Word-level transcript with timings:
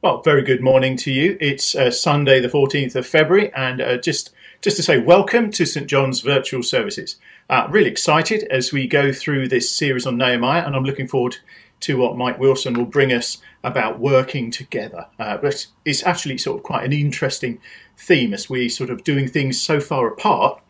Well, 0.00 0.22
very 0.22 0.42
good 0.42 0.62
morning 0.62 0.96
to 0.98 1.10
you. 1.10 1.36
It's 1.40 1.74
uh, 1.74 1.90
Sunday, 1.90 2.38
the 2.38 2.46
14th 2.46 2.94
of 2.94 3.04
February, 3.04 3.52
and 3.52 3.80
uh, 3.80 3.96
just 3.96 4.30
just 4.60 4.76
to 4.76 4.82
say 4.84 5.00
welcome 5.00 5.50
to 5.50 5.66
St 5.66 5.88
John's 5.88 6.20
virtual 6.20 6.62
services. 6.62 7.16
Uh, 7.50 7.66
really 7.68 7.90
excited 7.90 8.44
as 8.44 8.72
we 8.72 8.86
go 8.86 9.12
through 9.12 9.48
this 9.48 9.68
series 9.68 10.06
on 10.06 10.16
Nehemiah, 10.16 10.64
and 10.64 10.76
I'm 10.76 10.84
looking 10.84 11.08
forward 11.08 11.38
to 11.80 11.96
what 11.96 12.16
Mike 12.16 12.38
Wilson 12.38 12.74
will 12.74 12.84
bring 12.84 13.12
us 13.12 13.38
about 13.64 13.98
working 13.98 14.52
together. 14.52 15.08
Uh, 15.18 15.36
but 15.36 15.66
it's 15.84 16.06
actually 16.06 16.38
sort 16.38 16.58
of 16.58 16.62
quite 16.62 16.84
an 16.84 16.92
interesting 16.92 17.58
theme 17.96 18.32
as 18.32 18.48
we 18.48 18.68
sort 18.68 18.90
of 18.90 19.02
doing 19.02 19.26
things 19.26 19.60
so 19.60 19.80
far 19.80 20.06
apart, 20.06 20.62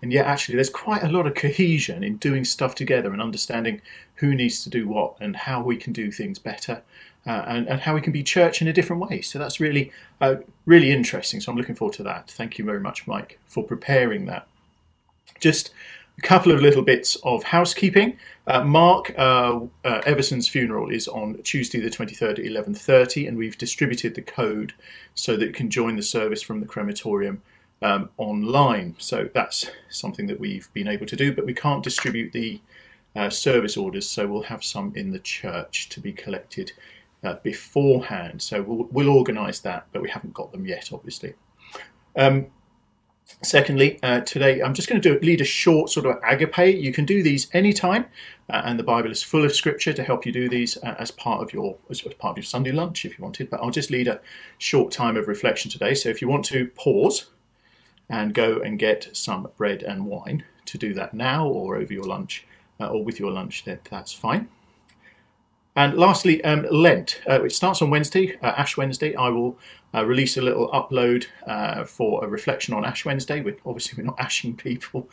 and 0.00 0.12
yet 0.12 0.24
actually 0.24 0.54
there's 0.54 0.70
quite 0.70 1.02
a 1.02 1.10
lot 1.10 1.26
of 1.26 1.34
cohesion 1.34 2.04
in 2.04 2.16
doing 2.18 2.44
stuff 2.44 2.76
together 2.76 3.12
and 3.12 3.20
understanding 3.20 3.82
who 4.16 4.36
needs 4.36 4.62
to 4.62 4.70
do 4.70 4.86
what 4.86 5.16
and 5.18 5.34
how 5.34 5.60
we 5.60 5.76
can 5.76 5.92
do 5.92 6.12
things 6.12 6.38
better 6.38 6.82
uh, 7.26 7.44
and, 7.46 7.68
and, 7.68 7.80
how 7.80 7.94
we 7.94 8.00
can 8.00 8.12
be 8.12 8.22
church 8.22 8.62
in 8.62 8.68
a 8.68 8.72
different 8.72 9.02
way. 9.02 9.20
So 9.20 9.38
that's 9.38 9.60
really, 9.60 9.92
uh, 10.20 10.36
really 10.66 10.90
interesting. 10.90 11.40
So 11.40 11.52
I'm 11.52 11.58
looking 11.58 11.74
forward 11.74 11.94
to 11.96 12.02
that. 12.04 12.30
Thank 12.30 12.58
you 12.58 12.64
very 12.64 12.80
much, 12.80 13.06
Mike, 13.06 13.38
for 13.46 13.62
preparing 13.62 14.26
that. 14.26 14.46
Just 15.38 15.70
a 16.18 16.22
couple 16.22 16.52
of 16.52 16.60
little 16.60 16.82
bits 16.82 17.16
of 17.24 17.44
housekeeping. 17.44 18.18
Uh, 18.46 18.64
Mark 18.64 19.14
uh, 19.18 19.60
uh, 19.84 20.00
Everson's 20.04 20.48
funeral 20.48 20.90
is 20.90 21.06
on 21.06 21.40
Tuesday, 21.42 21.80
the 21.80 21.90
23rd 21.90 22.38
at 22.38 22.44
11:30, 22.44 23.28
and 23.28 23.36
we've 23.36 23.58
distributed 23.58 24.14
the 24.14 24.22
code 24.22 24.74
so 25.14 25.36
that 25.36 25.46
you 25.46 25.52
can 25.52 25.70
join 25.70 25.96
the 25.96 26.02
service 26.02 26.42
from 26.42 26.60
the 26.60 26.66
crematorium 26.66 27.42
um, 27.82 28.10
online. 28.16 28.96
So 28.98 29.28
that's 29.32 29.70
something 29.90 30.26
that 30.26 30.40
we've 30.40 30.72
been 30.72 30.88
able 30.88 31.06
to 31.06 31.16
do, 31.16 31.32
but 31.32 31.46
we 31.46 31.54
can't 31.54 31.84
distribute 31.84 32.32
the 32.32 32.60
uh, 33.14 33.30
service 33.30 33.76
orders, 33.76 34.08
so 34.08 34.26
we'll 34.26 34.42
have 34.42 34.64
some 34.64 34.92
in 34.96 35.10
the 35.10 35.18
church 35.18 35.88
to 35.90 36.00
be 36.00 36.12
collected 36.12 36.72
uh, 37.24 37.34
beforehand. 37.42 38.40
So 38.40 38.62
we'll, 38.62 38.88
we'll 38.90 39.16
organise 39.16 39.60
that, 39.60 39.86
but 39.92 40.02
we 40.02 40.10
haven't 40.10 40.34
got 40.34 40.52
them 40.52 40.66
yet, 40.66 40.90
obviously. 40.92 41.34
Um, 42.16 42.46
secondly, 43.42 43.98
uh, 44.02 44.20
today 44.20 44.60
I'm 44.60 44.74
just 44.74 44.88
going 44.88 45.00
to 45.00 45.14
do 45.14 45.26
lead 45.26 45.40
a 45.40 45.44
short 45.44 45.90
sort 45.90 46.06
of 46.06 46.16
agape. 46.24 46.76
You 46.76 46.92
can 46.92 47.04
do 47.04 47.22
these 47.22 47.48
anytime, 47.52 48.06
uh, 48.50 48.62
and 48.64 48.78
the 48.78 48.84
Bible 48.84 49.10
is 49.10 49.22
full 49.22 49.44
of 49.44 49.54
scripture 49.54 49.92
to 49.92 50.02
help 50.02 50.26
you 50.26 50.32
do 50.32 50.48
these 50.48 50.76
uh, 50.78 50.94
as 50.98 51.10
part 51.10 51.42
of 51.42 51.52
your 51.52 51.76
as 51.90 52.00
part 52.00 52.32
of 52.32 52.36
your 52.38 52.44
Sunday 52.44 52.72
lunch 52.72 53.04
if 53.04 53.18
you 53.18 53.22
wanted. 53.22 53.50
But 53.50 53.60
I'll 53.60 53.70
just 53.70 53.90
lead 53.90 54.08
a 54.08 54.20
short 54.58 54.92
time 54.92 55.16
of 55.16 55.28
reflection 55.28 55.70
today. 55.70 55.94
So 55.94 56.08
if 56.08 56.22
you 56.22 56.28
want 56.28 56.44
to 56.46 56.68
pause 56.68 57.30
and 58.08 58.32
go 58.32 58.60
and 58.60 58.78
get 58.78 59.08
some 59.12 59.48
bread 59.58 59.82
and 59.82 60.06
wine, 60.06 60.44
to 60.68 60.78
do 60.78 60.94
that 60.94 61.14
now 61.14 61.48
or 61.48 61.76
over 61.76 61.92
your 61.92 62.04
lunch 62.04 62.46
uh, 62.80 62.88
or 62.88 63.02
with 63.02 63.18
your 63.18 63.30
lunch, 63.30 63.64
then 63.64 63.80
that's 63.90 64.12
fine. 64.12 64.48
And 65.78 65.96
lastly, 65.96 66.42
um, 66.42 66.66
Lent, 66.72 67.20
uh, 67.28 67.38
which 67.38 67.54
starts 67.54 67.80
on 67.82 67.88
Wednesday, 67.88 68.36
uh, 68.42 68.46
Ash 68.46 68.76
Wednesday. 68.76 69.14
I 69.14 69.28
will 69.28 69.56
uh, 69.94 70.04
release 70.04 70.36
a 70.36 70.42
little 70.42 70.68
upload 70.72 71.26
uh, 71.46 71.84
for 71.84 72.24
a 72.24 72.26
reflection 72.26 72.74
on 72.74 72.84
Ash 72.84 73.04
Wednesday. 73.04 73.40
We're, 73.42 73.58
obviously, 73.64 73.96
we're 73.96 74.08
not 74.08 74.18
ashing 74.18 74.56
people 74.56 75.08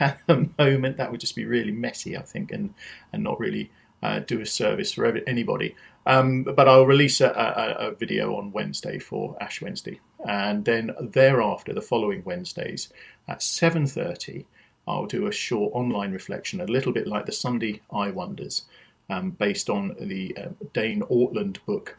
at 0.00 0.18
the 0.26 0.48
moment. 0.58 0.96
That 0.96 1.12
would 1.12 1.20
just 1.20 1.36
be 1.36 1.44
really 1.44 1.70
messy, 1.70 2.16
I 2.16 2.22
think, 2.22 2.50
and, 2.50 2.74
and 3.12 3.22
not 3.22 3.38
really 3.38 3.70
uh, 4.02 4.18
do 4.18 4.40
a 4.40 4.46
service 4.46 4.92
for 4.92 5.06
anybody. 5.06 5.76
Um, 6.04 6.42
but 6.42 6.66
I'll 6.66 6.84
release 6.84 7.20
a, 7.20 7.28
a, 7.28 7.90
a, 7.90 7.94
video 7.94 8.34
on 8.34 8.50
Wednesday 8.50 8.98
for 8.98 9.36
Ash 9.40 9.62
Wednesday, 9.62 10.00
and 10.26 10.64
then 10.64 10.96
thereafter, 11.00 11.72
the 11.72 11.80
following 11.80 12.24
Wednesdays 12.24 12.92
at 13.28 13.38
7:30, 13.38 14.46
I'll 14.88 15.06
do 15.06 15.28
a 15.28 15.32
short 15.32 15.74
online 15.74 16.10
reflection, 16.10 16.60
a 16.60 16.64
little 16.64 16.92
bit 16.92 17.06
like 17.06 17.26
the 17.26 17.32
Sunday 17.32 17.82
Eye 17.92 18.10
Wonders 18.10 18.64
um, 19.10 19.30
based 19.30 19.70
on 19.70 19.94
the 20.00 20.36
uh, 20.36 20.48
Dane 20.72 21.02
Ortlund 21.02 21.58
book, 21.66 21.96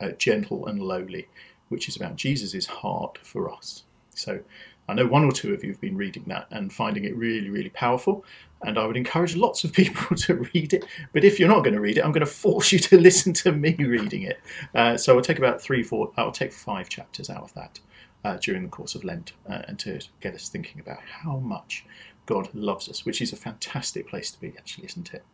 uh, 0.00 0.10
Gentle 0.18 0.66
and 0.66 0.80
Lowly, 0.80 1.28
which 1.68 1.88
is 1.88 1.96
about 1.96 2.16
Jesus' 2.16 2.66
heart 2.66 3.18
for 3.22 3.52
us. 3.52 3.84
So 4.14 4.40
I 4.88 4.94
know 4.94 5.06
one 5.06 5.24
or 5.24 5.30
two 5.30 5.54
of 5.54 5.62
you 5.62 5.70
have 5.70 5.80
been 5.80 5.96
reading 5.96 6.24
that 6.26 6.48
and 6.50 6.72
finding 6.72 7.04
it 7.04 7.16
really, 7.16 7.48
really 7.48 7.70
powerful. 7.70 8.24
And 8.62 8.78
I 8.78 8.86
would 8.86 8.96
encourage 8.96 9.36
lots 9.36 9.62
of 9.62 9.72
people 9.80 10.16
to 10.16 10.48
read 10.52 10.74
it. 10.74 10.84
But 11.12 11.24
if 11.24 11.38
you're 11.38 11.48
not 11.48 11.62
going 11.62 11.74
to 11.74 11.80
read 11.80 11.98
it, 11.98 12.04
I'm 12.04 12.12
going 12.12 12.26
to 12.26 12.30
force 12.30 12.72
you 12.72 12.78
to 12.80 13.00
listen 13.00 13.32
to 13.34 13.52
me 13.52 13.74
reading 13.78 14.22
it. 14.22 14.40
Uh, 14.74 14.96
so 14.96 15.16
I'll 15.16 15.22
take 15.22 15.38
about 15.38 15.62
three, 15.62 15.82
four, 15.82 16.12
I'll 16.16 16.32
take 16.32 16.52
five 16.52 16.88
chapters 16.88 17.30
out 17.30 17.42
of 17.42 17.54
that 17.54 17.78
uh, 18.24 18.36
during 18.36 18.64
the 18.64 18.68
course 18.68 18.94
of 18.94 19.04
Lent 19.04 19.32
uh, 19.48 19.62
and 19.68 19.78
to 19.78 20.00
get 20.20 20.34
us 20.34 20.48
thinking 20.48 20.80
about 20.80 20.98
how 21.00 21.38
much 21.38 21.84
God 22.26 22.48
loves 22.52 22.88
us, 22.88 23.06
which 23.06 23.22
is 23.22 23.32
a 23.32 23.36
fantastic 23.36 24.08
place 24.08 24.30
to 24.32 24.40
be, 24.40 24.52
actually, 24.58 24.86
isn't 24.86 25.14
it? 25.14 25.24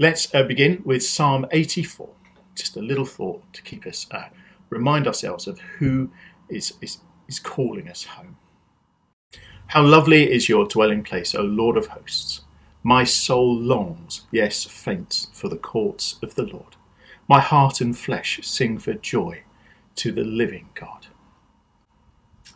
Let's 0.00 0.34
uh, 0.34 0.44
begin 0.44 0.80
with 0.82 1.02
Psalm 1.04 1.44
84. 1.50 2.08
Just 2.54 2.74
a 2.74 2.80
little 2.80 3.04
thought 3.04 3.42
to 3.52 3.60
keep 3.60 3.84
us, 3.84 4.06
uh, 4.10 4.30
remind 4.70 5.06
ourselves 5.06 5.46
of 5.46 5.60
who 5.60 6.10
is, 6.48 6.72
is, 6.80 7.00
is 7.28 7.38
calling 7.38 7.86
us 7.86 8.04
home. 8.04 8.38
How 9.66 9.82
lovely 9.82 10.32
is 10.32 10.48
your 10.48 10.64
dwelling 10.64 11.02
place, 11.02 11.34
O 11.34 11.42
Lord 11.42 11.76
of 11.76 11.88
hosts! 11.88 12.40
My 12.82 13.04
soul 13.04 13.54
longs, 13.54 14.22
yes, 14.30 14.64
faints, 14.64 15.28
for 15.34 15.50
the 15.50 15.58
courts 15.58 16.16
of 16.22 16.34
the 16.34 16.44
Lord. 16.44 16.76
My 17.28 17.40
heart 17.40 17.82
and 17.82 17.94
flesh 17.94 18.40
sing 18.42 18.78
for 18.78 18.94
joy 18.94 19.42
to 19.96 20.12
the 20.12 20.24
living 20.24 20.70
God. 20.72 21.08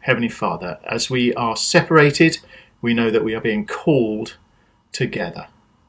Heavenly 0.01 0.31
Father, 0.31 0.79
as 0.87 1.11
we 1.11 1.35
are 1.35 1.57
separated, 1.57 2.39
we 2.81 2.95
know 2.95 3.11
that 3.11 3.23
we 3.23 3.35
are 3.35 3.43
being 3.43 3.67
called 3.67 4.39
together 4.93 5.49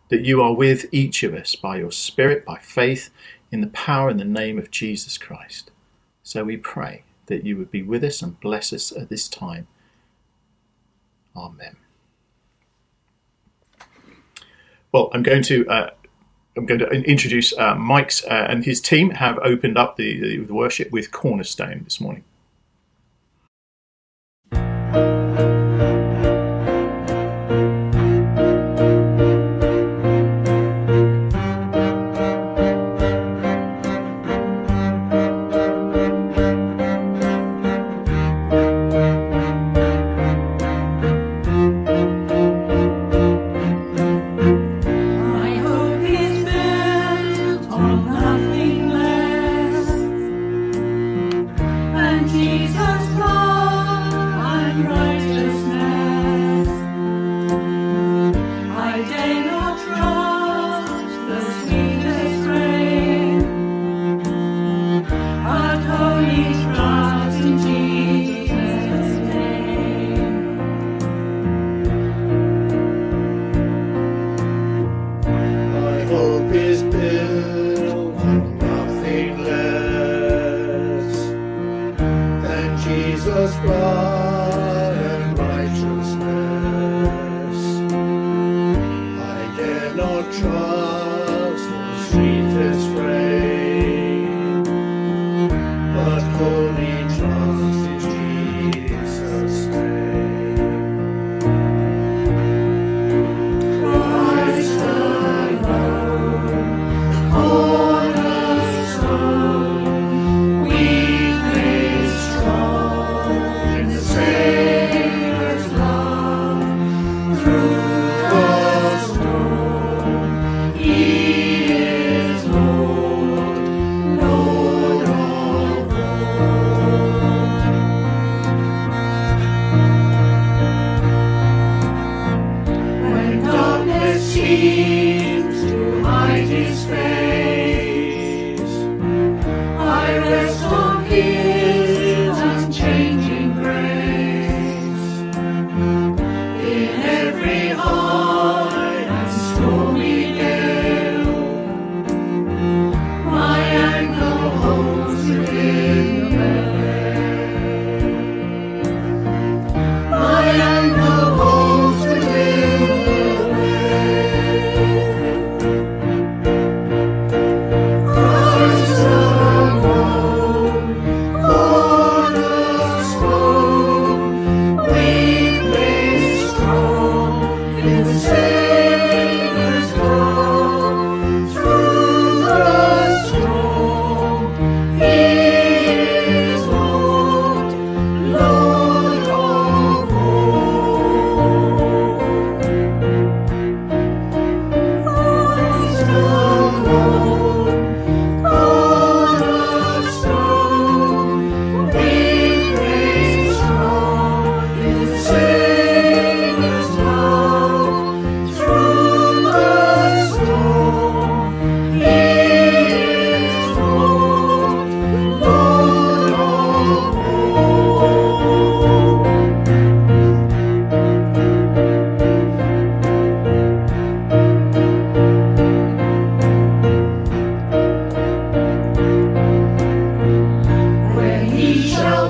that 0.09 0.25
you 0.25 0.41
are 0.41 0.53
with 0.53 0.85
each 0.91 1.23
of 1.23 1.33
us 1.33 1.55
by 1.55 1.77
your 1.77 1.91
Spirit, 1.91 2.45
by 2.45 2.57
faith, 2.59 3.09
in 3.51 3.61
the 3.61 3.67
power 3.67 4.09
and 4.09 4.19
the 4.19 4.25
name 4.25 4.57
of 4.57 4.71
Jesus 4.71 5.17
Christ. 5.17 5.71
So 6.23 6.43
we 6.43 6.57
pray 6.57 7.03
that 7.27 7.45
you 7.45 7.57
would 7.57 7.71
be 7.71 7.81
with 7.81 8.03
us 8.03 8.21
and 8.21 8.39
bless 8.39 8.71
us 8.73 8.91
at 8.91 9.09
this 9.09 9.27
time. 9.27 9.67
Amen. 11.35 11.77
Well, 14.91 15.09
I'm 15.13 15.23
going 15.23 15.43
to 15.43 15.67
uh, 15.67 15.89
I'm 16.55 16.65
going 16.65 16.79
to 16.79 16.87
introduce 16.89 17.57
uh, 17.57 17.75
Mike's 17.75 18.23
uh, 18.23 18.47
and 18.49 18.63
his 18.63 18.79
team 18.79 19.09
have 19.11 19.37
opened 19.39 19.77
up 19.77 19.97
the, 19.97 20.37
the 20.45 20.53
worship 20.53 20.91
with 20.91 21.11
Cornerstone 21.11 21.83
this 21.83 21.99
morning. 21.99 22.23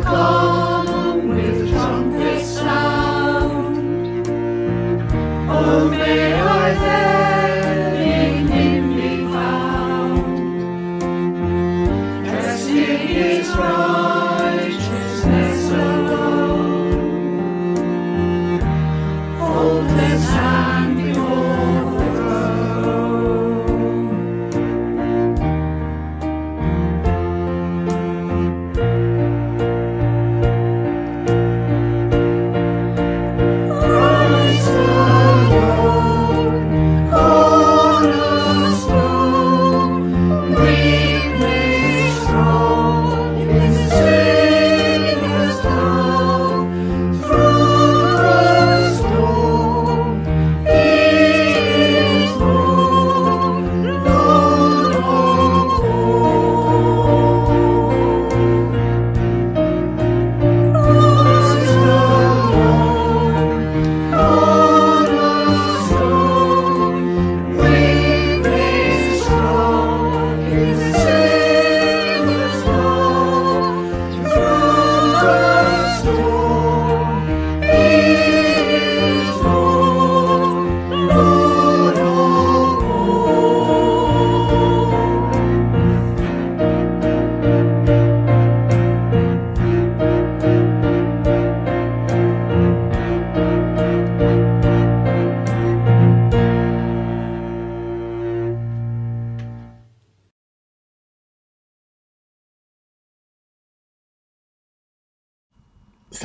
call. 0.05 0.34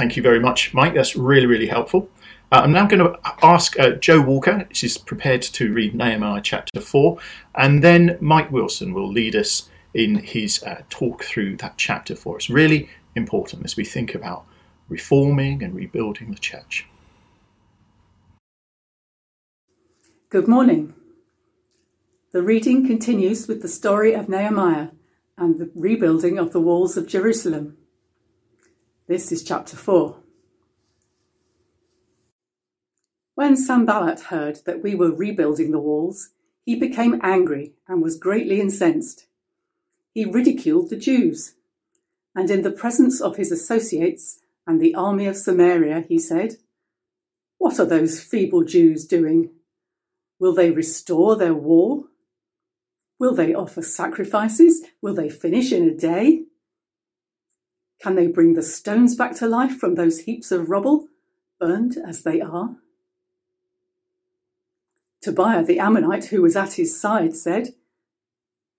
Thank 0.01 0.17
you 0.17 0.23
very 0.23 0.41
much, 0.41 0.73
Mike. 0.73 0.95
That's 0.95 1.15
really, 1.15 1.45
really 1.45 1.67
helpful. 1.67 2.09
Uh, 2.51 2.63
I'm 2.65 2.73
now 2.73 2.87
going 2.87 3.05
to 3.05 3.19
ask 3.43 3.79
uh, 3.79 3.91
Joe 3.91 4.23
Walker, 4.23 4.67
she's 4.73 4.97
prepared 4.97 5.43
to 5.43 5.75
read 5.75 5.95
Nehemiah 5.95 6.41
chapter 6.43 6.81
4, 6.81 7.19
and 7.57 7.85
then 7.85 8.17
Mike 8.19 8.51
Wilson 8.51 8.95
will 8.95 9.13
lead 9.13 9.37
us 9.37 9.69
in 9.93 10.15
his 10.15 10.63
uh, 10.63 10.81
talk 10.89 11.23
through 11.23 11.59
that 11.59 11.75
chapter 11.77 12.17
for 12.17 12.37
us. 12.37 12.49
Really 12.49 12.89
important 13.15 13.67
as 13.67 13.77
we 13.77 13.85
think 13.85 14.15
about 14.15 14.47
reforming 14.89 15.63
and 15.63 15.75
rebuilding 15.75 16.31
the 16.31 16.39
church. 16.39 16.87
Good 20.31 20.49
morning. 20.49 20.95
The 22.33 22.43
reading 22.43 22.87
continues 22.87 23.47
with 23.47 23.61
the 23.61 23.69
story 23.69 24.15
of 24.15 24.31
Nehemiah 24.31 24.93
and 25.37 25.59
the 25.59 25.71
rebuilding 25.75 26.39
of 26.39 26.55
the 26.55 26.61
walls 26.61 26.97
of 26.97 27.07
Jerusalem. 27.07 27.77
This 29.11 29.33
is 29.33 29.43
chapter 29.43 29.77
4. 29.77 30.19
When 33.35 33.57
Sanballat 33.57 34.21
heard 34.21 34.61
that 34.67 34.85
we 34.85 34.95
were 34.95 35.11
rebuilding 35.11 35.73
the 35.73 35.81
walls, 35.81 36.31
he 36.65 36.77
became 36.77 37.19
angry 37.21 37.73
and 37.89 38.01
was 38.01 38.17
greatly 38.17 38.61
incensed. 38.61 39.27
He 40.15 40.25
ridiculed 40.25 40.91
the 40.91 40.97
Jews, 40.97 41.55
and 42.37 42.53
in 42.53 42.63
the 42.63 42.71
presence 42.71 43.21
of 43.21 43.37
his 43.37 43.51
associates 43.51 44.43
and 44.65 44.81
the 44.81 44.95
army 44.95 45.27
of 45.27 45.37
Samaria, 45.37 46.05
he 46.09 46.21
said, 46.21 46.59
What 47.59 47.81
are 47.81 47.87
those 47.87 48.23
feeble 48.23 48.63
Jews 48.63 49.05
doing? 49.07 49.51
Will 50.39 50.55
they 50.55 50.71
restore 50.71 51.35
their 51.35 51.53
wall? 51.53 52.07
Will 53.19 53.35
they 53.35 53.55
offer 53.55 53.83
sacrifices? 53.83 54.85
Will 55.03 55.15
they 55.15 55.29
finish 55.29 55.73
in 55.73 55.83
a 55.89 55.93
day? 55.93 56.45
Can 58.01 58.15
they 58.15 58.27
bring 58.27 58.55
the 58.55 58.63
stones 58.63 59.15
back 59.15 59.35
to 59.37 59.47
life 59.47 59.77
from 59.77 59.95
those 59.95 60.21
heaps 60.21 60.51
of 60.51 60.71
rubble, 60.71 61.09
burned 61.59 61.97
as 61.97 62.23
they 62.23 62.41
are? 62.41 62.77
Tobiah 65.21 65.63
the 65.63 65.79
Ammonite, 65.79 66.27
who 66.27 66.41
was 66.41 66.57
at 66.57 66.75
his 66.75 66.99
side, 66.99 67.37
said, 67.37 67.75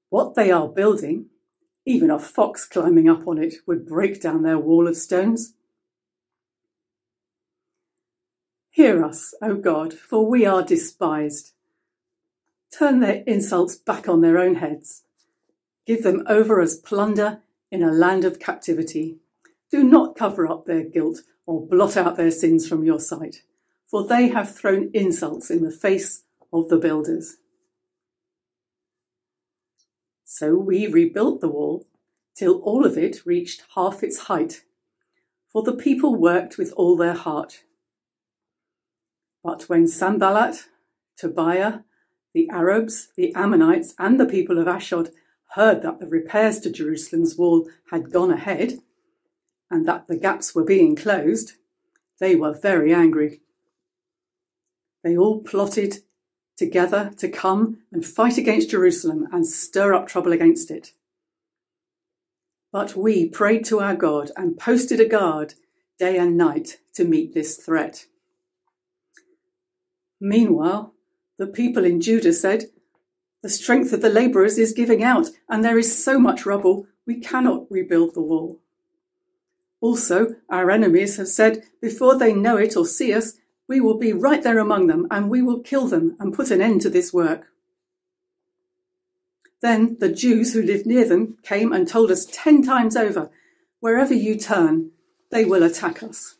What 0.09 0.33
they 0.33 0.49
are 0.49 0.67
building, 0.67 1.27
even 1.85 2.09
a 2.09 2.17
fox 2.17 2.65
climbing 2.65 3.07
up 3.07 3.27
on 3.27 3.37
it 3.37 3.55
would 3.67 3.85
break 3.85 4.21
down 4.21 4.41
their 4.41 4.57
wall 4.57 4.87
of 4.87 4.97
stones. 4.97 5.53
Hear 8.71 9.03
us, 9.03 9.35
O 9.41 9.55
God, 9.55 9.93
for 9.93 10.25
we 10.25 10.45
are 10.45 10.63
despised. 10.63 11.51
Turn 12.75 13.01
their 13.01 13.23
insults 13.27 13.75
back 13.75 14.07
on 14.07 14.21
their 14.21 14.39
own 14.39 14.55
heads. 14.55 15.03
Give 15.85 16.01
them 16.01 16.23
over 16.27 16.61
as 16.61 16.75
plunder 16.77 17.41
in 17.71 17.81
a 17.81 17.91
land 17.91 18.25
of 18.25 18.39
captivity. 18.39 19.17
Do 19.71 19.83
not 19.83 20.17
cover 20.17 20.47
up 20.47 20.65
their 20.65 20.83
guilt 20.83 21.21
or 21.45 21.65
blot 21.65 21.95
out 21.95 22.17
their 22.17 22.31
sins 22.31 22.67
from 22.67 22.83
your 22.83 22.99
sight, 22.99 23.43
for 23.89 24.05
they 24.05 24.27
have 24.27 24.55
thrown 24.55 24.91
insults 24.93 25.49
in 25.49 25.63
the 25.63 25.71
face 25.71 26.23
of 26.51 26.69
the 26.69 26.77
builders. 26.77 27.37
So 30.25 30.55
we 30.55 30.87
rebuilt 30.87 31.41
the 31.41 31.49
wall 31.49 31.87
till 32.35 32.59
all 32.61 32.85
of 32.85 32.97
it 32.97 33.25
reached 33.25 33.63
half 33.75 34.03
its 34.03 34.19
height, 34.19 34.61
for 35.51 35.63
the 35.63 35.75
people 35.75 36.15
worked 36.15 36.57
with 36.57 36.73
all 36.77 36.95
their 36.95 37.13
heart. 37.13 37.63
But 39.43 39.63
when 39.63 39.87
Sanballat, 39.87 40.65
Tobiah, 41.17 41.79
the 42.33 42.49
Arabs, 42.49 43.09
the 43.15 43.33
Ammonites, 43.35 43.93
and 43.99 44.19
the 44.19 44.25
people 44.25 44.57
of 44.57 44.67
Ashdod 44.67 45.09
heard 45.53 45.81
that 45.81 45.99
the 45.99 46.07
repairs 46.07 46.59
to 46.61 46.71
Jerusalem's 46.71 47.37
wall 47.37 47.69
had 47.91 48.11
gone 48.11 48.31
ahead 48.31 48.79
and 49.69 49.87
that 49.87 50.07
the 50.07 50.17
gaps 50.17 50.53
were 50.53 50.63
being 50.63 50.95
closed, 50.95 51.53
they 52.19 52.35
were 52.35 52.53
very 52.53 52.93
angry. 52.93 53.41
They 55.03 55.17
all 55.17 55.41
plotted 55.41 55.99
together 56.57 57.11
to 57.17 57.27
come 57.27 57.79
and 57.91 58.05
fight 58.05 58.37
against 58.37 58.69
Jerusalem 58.69 59.27
and 59.31 59.47
stir 59.47 59.93
up 59.93 60.07
trouble 60.07 60.31
against 60.31 60.69
it. 60.69 60.91
But 62.71 62.95
we 62.95 63.27
prayed 63.27 63.65
to 63.65 63.79
our 63.79 63.95
God 63.95 64.31
and 64.37 64.57
posted 64.57 64.99
a 64.99 65.07
guard 65.07 65.55
day 65.97 66.17
and 66.17 66.37
night 66.37 66.77
to 66.93 67.03
meet 67.03 67.33
this 67.33 67.57
threat. 67.57 68.05
Meanwhile, 70.19 70.93
the 71.37 71.47
people 71.47 71.83
in 71.83 71.99
Judah 71.99 72.33
said, 72.33 72.65
The 73.41 73.49
strength 73.49 73.91
of 73.91 74.01
the 74.01 74.09
labourers 74.09 74.57
is 74.57 74.73
giving 74.73 75.03
out, 75.03 75.29
and 75.49 75.63
there 75.63 75.79
is 75.79 76.03
so 76.03 76.19
much 76.19 76.45
rubble, 76.45 76.87
we 77.05 77.19
cannot 77.19 77.69
rebuild 77.71 78.13
the 78.13 78.21
wall. 78.21 78.59
Also, 79.79 80.35
our 80.47 80.69
enemies 80.69 81.17
have 81.17 81.27
said, 81.27 81.63
Before 81.81 82.17
they 82.17 82.33
know 82.33 82.57
it 82.57 82.77
or 82.77 82.85
see 82.85 83.13
us, 83.13 83.33
we 83.67 83.81
will 83.81 83.97
be 83.97 84.13
right 84.13 84.43
there 84.43 84.59
among 84.59 84.87
them, 84.87 85.07
and 85.09 85.29
we 85.29 85.41
will 85.41 85.59
kill 85.61 85.87
them 85.87 86.15
and 86.19 86.33
put 86.33 86.51
an 86.51 86.61
end 86.61 86.81
to 86.81 86.89
this 86.89 87.11
work. 87.11 87.47
Then 89.61 89.97
the 89.99 90.11
Jews 90.11 90.53
who 90.53 90.61
lived 90.61 90.85
near 90.85 91.07
them 91.07 91.37
came 91.43 91.71
and 91.73 91.87
told 91.87 92.11
us 92.11 92.27
ten 92.31 92.61
times 92.61 92.95
over, 92.95 93.31
Wherever 93.79 94.13
you 94.13 94.37
turn, 94.37 94.91
they 95.31 95.45
will 95.45 95.63
attack 95.63 96.03
us. 96.03 96.35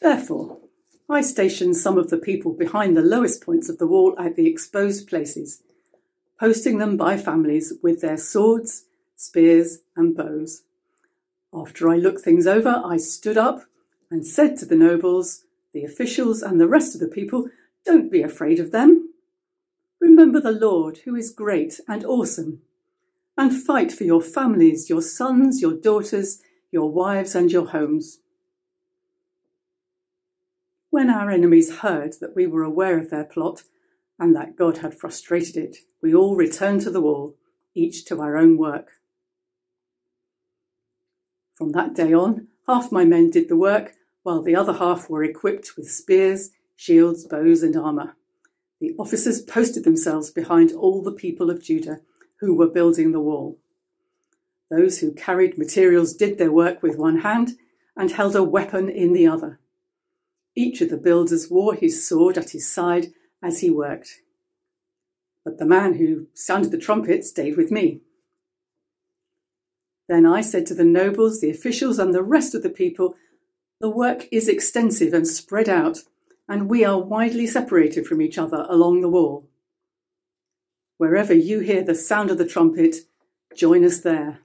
Therefore, 0.00 0.58
I 1.10 1.22
stationed 1.22 1.76
some 1.76 1.96
of 1.96 2.10
the 2.10 2.18
people 2.18 2.52
behind 2.52 2.94
the 2.94 3.02
lowest 3.02 3.42
points 3.42 3.70
of 3.70 3.78
the 3.78 3.86
wall 3.86 4.14
at 4.18 4.36
the 4.36 4.46
exposed 4.46 5.08
places, 5.08 5.62
posting 6.38 6.76
them 6.76 6.98
by 6.98 7.16
families 7.16 7.72
with 7.82 8.02
their 8.02 8.18
swords, 8.18 8.84
spears, 9.16 9.78
and 9.96 10.14
bows. 10.14 10.64
After 11.52 11.88
I 11.88 11.96
looked 11.96 12.20
things 12.20 12.46
over, 12.46 12.82
I 12.84 12.98
stood 12.98 13.38
up 13.38 13.64
and 14.10 14.26
said 14.26 14.58
to 14.58 14.66
the 14.66 14.76
nobles, 14.76 15.44
the 15.72 15.82
officials, 15.82 16.42
and 16.42 16.60
the 16.60 16.68
rest 16.68 16.94
of 16.94 17.00
the 17.00 17.08
people, 17.08 17.48
Don't 17.86 18.12
be 18.12 18.20
afraid 18.20 18.60
of 18.60 18.70
them. 18.70 19.14
Remember 20.00 20.40
the 20.40 20.52
Lord, 20.52 20.98
who 20.98 21.14
is 21.14 21.30
great 21.30 21.80
and 21.88 22.04
awesome, 22.04 22.60
and 23.36 23.54
fight 23.54 23.92
for 23.92 24.04
your 24.04 24.20
families, 24.20 24.90
your 24.90 25.02
sons, 25.02 25.62
your 25.62 25.74
daughters, 25.74 26.42
your 26.70 26.90
wives, 26.90 27.34
and 27.34 27.50
your 27.50 27.68
homes. 27.68 28.18
When 30.90 31.10
our 31.10 31.30
enemies 31.30 31.78
heard 31.78 32.14
that 32.20 32.34
we 32.34 32.46
were 32.46 32.62
aware 32.62 32.98
of 32.98 33.10
their 33.10 33.24
plot 33.24 33.62
and 34.18 34.34
that 34.34 34.56
God 34.56 34.78
had 34.78 34.98
frustrated 34.98 35.56
it, 35.56 35.76
we 36.02 36.14
all 36.14 36.34
returned 36.34 36.80
to 36.82 36.90
the 36.90 37.00
wall, 37.00 37.36
each 37.74 38.04
to 38.06 38.20
our 38.20 38.36
own 38.36 38.56
work. 38.56 38.92
From 41.54 41.72
that 41.72 41.94
day 41.94 42.12
on, 42.12 42.48
half 42.66 42.90
my 42.90 43.04
men 43.04 43.30
did 43.30 43.48
the 43.48 43.56
work, 43.56 43.94
while 44.22 44.42
the 44.42 44.56
other 44.56 44.74
half 44.74 45.10
were 45.10 45.24
equipped 45.24 45.76
with 45.76 45.90
spears, 45.90 46.50
shields, 46.76 47.26
bows, 47.26 47.62
and 47.62 47.76
armour. 47.76 48.16
The 48.80 48.94
officers 48.98 49.42
posted 49.42 49.84
themselves 49.84 50.30
behind 50.30 50.72
all 50.72 51.02
the 51.02 51.12
people 51.12 51.50
of 51.50 51.62
Judah 51.62 52.00
who 52.40 52.54
were 52.54 52.68
building 52.68 53.12
the 53.12 53.20
wall. 53.20 53.58
Those 54.70 55.00
who 55.00 55.12
carried 55.12 55.58
materials 55.58 56.14
did 56.14 56.38
their 56.38 56.52
work 56.52 56.82
with 56.82 56.96
one 56.96 57.20
hand 57.20 57.58
and 57.96 58.10
held 58.10 58.36
a 58.36 58.42
weapon 58.42 58.88
in 58.88 59.12
the 59.12 59.26
other. 59.26 59.58
Each 60.58 60.80
of 60.80 60.90
the 60.90 60.96
builders 60.96 61.48
wore 61.48 61.76
his 61.76 62.04
sword 62.04 62.36
at 62.36 62.50
his 62.50 62.68
side 62.68 63.12
as 63.40 63.60
he 63.60 63.70
worked. 63.70 64.22
But 65.44 65.58
the 65.58 65.64
man 65.64 65.94
who 65.94 66.26
sounded 66.34 66.72
the 66.72 66.78
trumpet 66.78 67.24
stayed 67.24 67.56
with 67.56 67.70
me. 67.70 68.00
Then 70.08 70.26
I 70.26 70.40
said 70.40 70.66
to 70.66 70.74
the 70.74 70.82
nobles, 70.82 71.40
the 71.40 71.48
officials, 71.48 72.00
and 72.00 72.12
the 72.12 72.24
rest 72.24 72.56
of 72.56 72.64
the 72.64 72.70
people, 72.70 73.14
The 73.80 73.88
work 73.88 74.26
is 74.32 74.48
extensive 74.48 75.14
and 75.14 75.28
spread 75.28 75.68
out, 75.68 75.98
and 76.48 76.68
we 76.68 76.84
are 76.84 77.00
widely 77.00 77.46
separated 77.46 78.04
from 78.04 78.20
each 78.20 78.36
other 78.36 78.66
along 78.68 79.00
the 79.00 79.08
wall. 79.08 79.48
Wherever 80.96 81.34
you 81.34 81.60
hear 81.60 81.84
the 81.84 81.94
sound 81.94 82.32
of 82.32 82.38
the 82.38 82.44
trumpet, 82.44 82.96
join 83.54 83.84
us 83.84 84.00
there. 84.00 84.40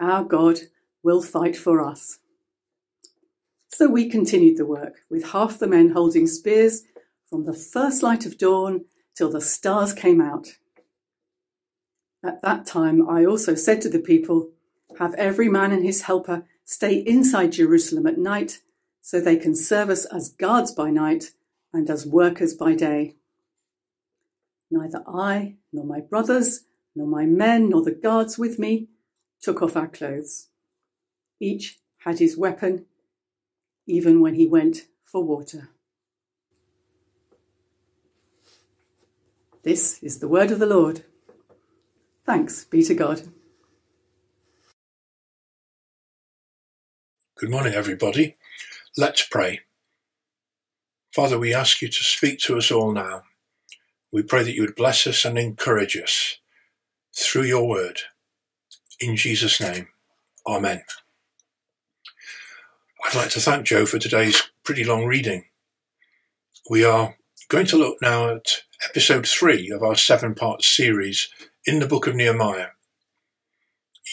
Our 0.00 0.24
God 0.24 0.60
will 1.02 1.20
fight 1.20 1.54
for 1.54 1.82
us. 1.82 2.18
So 3.68 3.88
we 3.88 4.08
continued 4.08 4.56
the 4.56 4.66
work, 4.66 5.02
with 5.10 5.30
half 5.30 5.58
the 5.58 5.66
men 5.66 5.90
holding 5.90 6.26
spears 6.26 6.84
from 7.28 7.44
the 7.44 7.54
first 7.54 8.02
light 8.02 8.26
of 8.26 8.38
dawn 8.38 8.86
till 9.14 9.30
the 9.30 9.40
stars 9.40 9.92
came 9.92 10.20
out. 10.20 10.48
At 12.24 12.42
that 12.42 12.66
time, 12.66 13.08
I 13.08 13.24
also 13.24 13.54
said 13.54 13.80
to 13.82 13.88
the 13.88 14.00
people, 14.00 14.50
Have 14.98 15.14
every 15.14 15.48
man 15.48 15.70
and 15.70 15.84
his 15.84 16.02
helper 16.02 16.46
stay 16.64 16.96
inside 16.96 17.52
Jerusalem 17.52 18.06
at 18.06 18.18
night, 18.18 18.60
so 19.00 19.20
they 19.20 19.36
can 19.36 19.54
serve 19.54 19.90
us 19.90 20.04
as 20.06 20.30
guards 20.30 20.72
by 20.72 20.90
night 20.90 21.32
and 21.72 21.88
as 21.88 22.06
workers 22.06 22.54
by 22.54 22.74
day. 22.74 23.16
Neither 24.70 25.02
I, 25.06 25.56
nor 25.72 25.84
my 25.84 26.00
brothers, 26.00 26.64
nor 26.94 27.06
my 27.06 27.24
men, 27.24 27.68
nor 27.68 27.82
the 27.82 27.92
guards 27.92 28.38
with 28.38 28.58
me 28.58 28.88
took 29.40 29.62
off 29.62 29.76
our 29.76 29.88
clothes. 29.88 30.48
Each 31.40 31.78
had 31.98 32.18
his 32.18 32.36
weapon, 32.36 32.86
even 33.88 34.20
when 34.20 34.34
he 34.34 34.46
went 34.46 34.86
for 35.04 35.24
water. 35.24 35.70
This 39.62 40.02
is 40.02 40.18
the 40.18 40.28
word 40.28 40.50
of 40.50 40.58
the 40.58 40.66
Lord. 40.66 41.04
Thanks 42.24 42.64
be 42.64 42.82
to 42.84 42.94
God. 42.94 43.22
Good 47.36 47.50
morning, 47.50 47.74
everybody. 47.74 48.36
Let's 48.96 49.24
pray. 49.24 49.60
Father, 51.14 51.38
we 51.38 51.54
ask 51.54 51.80
you 51.80 51.88
to 51.88 52.04
speak 52.04 52.38
to 52.40 52.58
us 52.58 52.70
all 52.70 52.92
now. 52.92 53.22
We 54.12 54.22
pray 54.22 54.42
that 54.42 54.54
you 54.54 54.62
would 54.62 54.76
bless 54.76 55.06
us 55.06 55.24
and 55.24 55.38
encourage 55.38 55.96
us 55.96 56.36
through 57.16 57.44
your 57.44 57.66
word. 57.66 58.00
In 59.00 59.16
Jesus' 59.16 59.60
name, 59.60 59.88
Amen. 60.46 60.82
I'd 63.08 63.14
like 63.14 63.30
to 63.30 63.40
thank 63.40 63.64
Joe 63.64 63.86
for 63.86 63.98
today's 63.98 64.50
pretty 64.64 64.84
long 64.84 65.06
reading. 65.06 65.46
We 66.68 66.84
are 66.84 67.16
going 67.48 67.64
to 67.68 67.78
look 67.78 67.96
now 68.02 68.28
at 68.28 68.64
episode 68.86 69.26
three 69.26 69.70
of 69.70 69.82
our 69.82 69.94
seven 69.94 70.34
part 70.34 70.62
series 70.62 71.30
in 71.64 71.78
the 71.78 71.86
book 71.86 72.06
of 72.06 72.14
Nehemiah. 72.14 72.72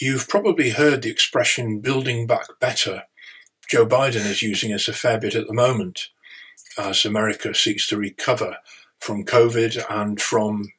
You've 0.00 0.26
probably 0.30 0.70
heard 0.70 1.02
the 1.02 1.10
expression 1.10 1.80
building 1.80 2.26
back 2.26 2.46
better. 2.58 3.02
Joe 3.68 3.84
Biden 3.84 4.24
is 4.24 4.40
using 4.40 4.70
it 4.70 4.88
a 4.88 4.94
fair 4.94 5.20
bit 5.20 5.34
at 5.34 5.46
the 5.46 5.52
moment 5.52 6.08
as 6.78 7.04
America 7.04 7.54
seeks 7.54 7.86
to 7.88 7.98
recover 7.98 8.56
from 8.98 9.26
COVID 9.26 9.84
and 9.90 10.18
from 10.18 10.72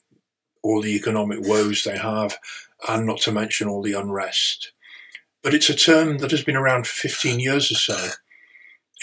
all 0.64 0.82
the 0.82 0.96
economic 0.96 1.48
woes 1.48 1.84
they 1.84 2.00
have, 2.00 2.40
and 2.90 3.06
not 3.06 3.20
to 3.20 3.32
mention 3.32 3.68
all 3.68 3.84
the 3.84 3.94
unrest. 3.94 4.72
But 5.48 5.54
it's 5.54 5.70
a 5.70 5.75
term 5.75 6.18
that 6.18 6.32
has 6.32 6.44
been 6.44 6.58
around 6.58 6.88
for 6.88 7.08
15 7.08 7.39
years 7.39 7.72
or 7.72 7.75
so. 7.75 8.10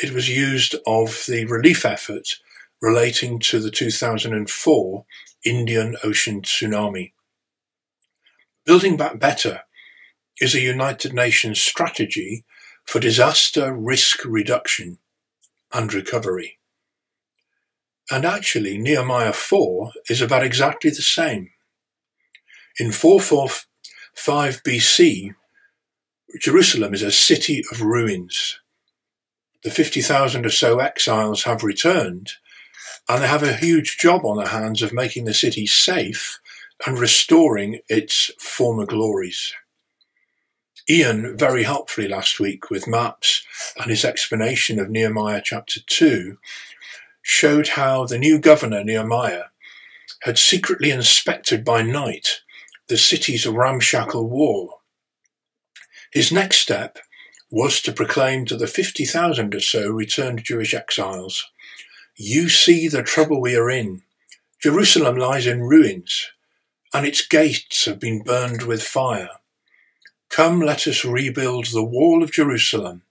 It 0.02 0.12
was 0.12 0.28
used 0.28 0.74
of 0.86 1.24
the 1.26 1.46
relief 1.46 1.86
effort 1.86 2.36
relating 2.82 3.38
to 3.38 3.58
the 3.60 3.70
2004 3.70 5.06
Indian 5.46 5.96
Ocean 6.04 6.42
tsunami. 6.42 7.14
Building 8.66 8.98
Back 8.98 9.18
Better 9.18 9.62
is 10.38 10.54
a 10.54 10.60
United 10.60 11.14
Nations 11.14 11.62
strategy 11.62 12.44
for 12.84 13.00
disaster 13.00 13.74
risk 13.74 14.22
reduction 14.26 14.98
and 15.72 15.94
recovery. 15.94 16.58
And 18.10 18.26
actually, 18.26 18.76
Nehemiah 18.76 19.32
4 19.32 19.92
is 20.10 20.20
about 20.20 20.44
exactly 20.44 20.90
the 20.90 20.96
same. 20.96 21.52
In 22.78 22.92
445 22.92 24.62
BC, 24.62 25.34
Jerusalem 26.40 26.94
is 26.94 27.02
a 27.02 27.12
city 27.12 27.62
of 27.70 27.82
ruins. 27.82 28.58
The 29.62 29.70
50,000 29.70 30.44
or 30.44 30.50
so 30.50 30.80
exiles 30.80 31.44
have 31.44 31.62
returned, 31.62 32.32
and 33.08 33.22
they 33.22 33.28
have 33.28 33.44
a 33.44 33.54
huge 33.54 33.98
job 33.98 34.24
on 34.24 34.38
their 34.38 34.48
hands 34.48 34.82
of 34.82 34.92
making 34.92 35.26
the 35.26 35.34
city 35.34 35.66
safe 35.66 36.40
and 36.84 36.98
restoring 36.98 37.80
its 37.88 38.32
former 38.38 38.84
glories. 38.84 39.54
Ian 40.90 41.36
very 41.38 41.62
helpfully 41.62 42.08
last 42.08 42.40
week 42.40 42.68
with 42.68 42.88
maps 42.88 43.46
and 43.80 43.90
his 43.90 44.04
explanation 44.04 44.78
of 44.78 44.90
Nehemiah 44.90 45.40
chapter 45.42 45.80
2 45.86 46.36
showed 47.22 47.68
how 47.68 48.04
the 48.04 48.18
new 48.18 48.38
governor, 48.38 48.84
Nehemiah, 48.84 49.44
had 50.22 50.36
secretly 50.36 50.90
inspected 50.90 51.64
by 51.64 51.82
night 51.82 52.40
the 52.88 52.98
city's 52.98 53.46
ramshackle 53.46 54.28
wall. 54.28 54.80
His 56.14 56.30
next 56.30 56.59
step 56.59 56.99
was 57.50 57.83
to 57.83 57.92
proclaim 57.92 58.44
to 58.47 58.56
the 58.56 58.68
50,000 58.68 59.52
or 59.52 59.61
so 59.61 59.90
returned 59.90 60.44
Jewish 60.44 60.73
exiles, 60.73 61.50
You 62.14 62.49
see 62.49 62.87
the 62.87 63.02
trouble 63.02 63.40
we 63.40 63.56
are 63.56 63.68
in. 63.68 64.02
Jerusalem 64.62 65.16
lies 65.16 65.49
in 65.49 65.64
ruins, 65.64 66.30
and 66.94 67.04
its 67.04 67.26
gates 67.26 67.85
have 67.87 67.99
been 67.99 68.23
burned 68.23 68.62
with 68.62 68.85
fire. 68.85 69.28
Come, 70.30 70.61
let 70.61 70.87
us 70.87 71.04
rebuild 71.04 71.66
the 71.66 71.83
wall 71.83 72.23
of 72.23 72.30
Jerusalem, 72.30 73.02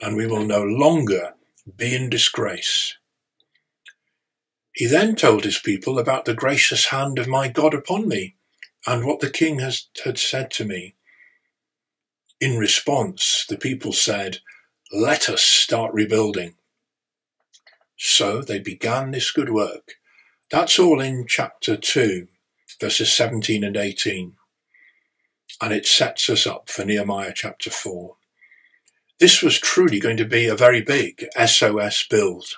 and 0.00 0.16
we 0.16 0.26
will 0.26 0.46
no 0.46 0.62
longer 0.62 1.34
be 1.76 1.94
in 1.94 2.08
disgrace. 2.08 2.96
He 4.72 4.86
then 4.86 5.14
told 5.14 5.44
his 5.44 5.58
people 5.58 5.98
about 5.98 6.24
the 6.24 6.34
gracious 6.34 6.86
hand 6.86 7.18
of 7.18 7.28
my 7.28 7.48
God 7.48 7.74
upon 7.74 8.08
me, 8.08 8.36
and 8.86 9.04
what 9.04 9.20
the 9.20 9.30
king 9.30 9.58
has, 9.58 9.88
had 10.04 10.18
said 10.18 10.50
to 10.52 10.64
me. 10.64 10.95
In 12.40 12.58
response, 12.58 13.46
the 13.48 13.56
people 13.56 13.92
said, 13.92 14.38
Let 14.92 15.28
us 15.28 15.42
start 15.42 15.94
rebuilding. 15.94 16.54
So 17.96 18.42
they 18.42 18.58
began 18.58 19.10
this 19.10 19.30
good 19.30 19.50
work. 19.50 19.94
That's 20.50 20.78
all 20.78 21.00
in 21.00 21.24
chapter 21.26 21.76
2, 21.76 22.28
verses 22.78 23.12
17 23.12 23.64
and 23.64 23.76
18. 23.76 24.34
And 25.62 25.72
it 25.72 25.86
sets 25.86 26.28
us 26.28 26.46
up 26.46 26.68
for 26.68 26.84
Nehemiah 26.84 27.32
chapter 27.34 27.70
4. 27.70 28.16
This 29.18 29.42
was 29.42 29.58
truly 29.58 29.98
going 29.98 30.18
to 30.18 30.26
be 30.26 30.46
a 30.46 30.54
very 30.54 30.82
big 30.82 31.26
SOS 31.42 32.06
build. 32.08 32.56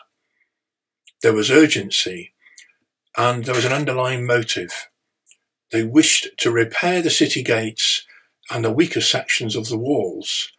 There 1.22 1.32
was 1.32 1.52
urgency 1.52 2.32
and 3.16 3.44
there 3.44 3.54
was 3.54 3.64
an 3.64 3.72
underlying 3.72 4.26
motive. 4.26 4.88
They 5.70 5.84
wished 5.84 6.30
to 6.38 6.50
repair 6.50 7.00
the 7.00 7.10
city 7.10 7.44
gates 7.44 8.04
and 8.50 8.64
the 8.64 8.72
weaker 8.72 9.00
sections 9.00 9.54
of 9.54 9.68
the 9.68 9.78
walls 9.78 10.52